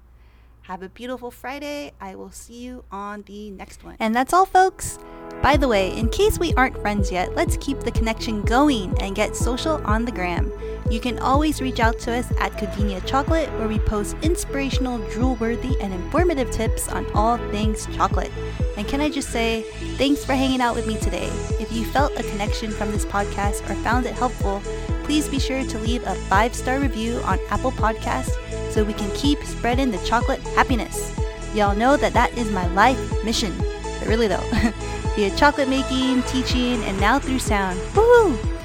Have 0.62 0.82
a 0.82 0.88
beautiful 0.88 1.30
Friday. 1.30 1.92
I 2.00 2.16
will 2.16 2.30
see 2.30 2.58
you 2.58 2.84
on 2.90 3.22
the 3.22 3.50
next 3.50 3.84
one. 3.84 3.96
And 4.00 4.14
that's 4.14 4.32
all, 4.32 4.46
folks. 4.46 4.98
By 5.42 5.56
the 5.56 5.68
way, 5.68 5.96
in 5.96 6.08
case 6.08 6.38
we 6.38 6.52
aren't 6.54 6.80
friends 6.80 7.12
yet, 7.12 7.34
let's 7.36 7.56
keep 7.58 7.80
the 7.80 7.92
connection 7.92 8.42
going 8.42 8.92
and 9.00 9.14
get 9.14 9.36
social 9.36 9.80
on 9.86 10.04
the 10.04 10.12
gram. 10.12 10.52
You 10.88 11.00
can 11.00 11.18
always 11.18 11.60
reach 11.60 11.80
out 11.80 11.98
to 12.00 12.12
us 12.16 12.30
at 12.38 12.52
Codinia 12.52 13.04
Chocolate, 13.04 13.50
where 13.58 13.66
we 13.66 13.80
post 13.80 14.16
inspirational, 14.22 14.98
drool 15.10 15.34
worthy, 15.36 15.76
and 15.80 15.92
informative 15.92 16.52
tips 16.52 16.88
on 16.88 17.10
all 17.12 17.38
things 17.50 17.86
chocolate. 17.96 18.30
And 18.76 18.86
can 18.86 19.00
I 19.00 19.10
just 19.10 19.30
say, 19.30 19.62
thanks 19.96 20.24
for 20.24 20.34
hanging 20.34 20.60
out 20.60 20.76
with 20.76 20.86
me 20.86 20.96
today. 20.96 21.28
If 21.58 21.72
you 21.72 21.84
felt 21.86 22.18
a 22.18 22.22
connection 22.22 22.70
from 22.70 22.92
this 22.92 23.04
podcast 23.04 23.68
or 23.68 23.74
found 23.82 24.06
it 24.06 24.14
helpful, 24.14 24.62
please 25.02 25.28
be 25.28 25.40
sure 25.40 25.64
to 25.64 25.78
leave 25.80 26.04
a 26.06 26.14
five 26.14 26.54
star 26.54 26.78
review 26.78 27.18
on 27.24 27.40
Apple 27.50 27.72
Podcasts 27.72 28.36
so 28.70 28.84
we 28.84 28.92
can 28.92 29.10
keep 29.16 29.42
spreading 29.42 29.90
the 29.90 30.04
chocolate 30.06 30.40
happiness. 30.54 31.18
Y'all 31.52 31.74
know 31.74 31.96
that 31.96 32.12
that 32.12 32.36
is 32.38 32.50
my 32.52 32.66
life 32.68 33.24
mission. 33.24 33.56
But 33.82 34.06
really, 34.06 34.28
though, 34.28 34.48
via 35.16 35.34
chocolate 35.36 35.68
making, 35.68 36.22
teaching, 36.24 36.80
and 36.84 37.00
now 37.00 37.18
through 37.18 37.40
sound. 37.40 37.80
Woohoo! 37.92 38.55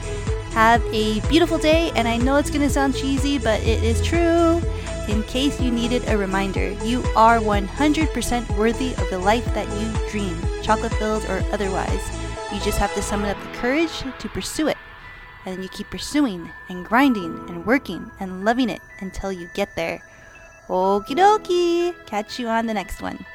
Have 0.51 0.83
a 0.93 1.21
beautiful 1.29 1.57
day, 1.57 1.91
and 1.95 2.07
I 2.07 2.17
know 2.17 2.35
it's 2.35 2.49
gonna 2.49 2.69
sound 2.69 2.93
cheesy, 2.93 3.37
but 3.37 3.61
it 3.61 3.81
is 3.83 4.01
true. 4.01 4.61
In 5.07 5.23
case 5.23 5.61
you 5.61 5.71
needed 5.71 6.03
a 6.07 6.17
reminder, 6.17 6.71
you 6.83 7.03
are 7.15 7.39
100% 7.39 8.57
worthy 8.57 8.91
of 8.95 9.09
the 9.09 9.17
life 9.17 9.45
that 9.53 9.67
you 9.79 10.09
dream, 10.09 10.37
chocolate 10.61 10.93
filled 10.95 11.23
or 11.25 11.41
otherwise. 11.53 12.01
You 12.51 12.59
just 12.59 12.77
have 12.79 12.93
to 12.95 13.01
summon 13.01 13.29
up 13.29 13.41
the 13.41 13.57
courage 13.59 14.03
to 14.19 14.29
pursue 14.29 14.67
it. 14.67 14.77
And 15.45 15.63
you 15.63 15.69
keep 15.69 15.89
pursuing 15.89 16.49
and 16.69 16.85
grinding 16.85 17.33
and 17.47 17.65
working 17.65 18.11
and 18.19 18.43
loving 18.43 18.69
it 18.69 18.81
until 18.99 19.31
you 19.31 19.49
get 19.55 19.75
there. 19.77 20.03
Okie 20.67 21.15
dokie! 21.15 21.95
Catch 22.05 22.39
you 22.39 22.49
on 22.49 22.65
the 22.65 22.73
next 22.73 23.01
one. 23.01 23.25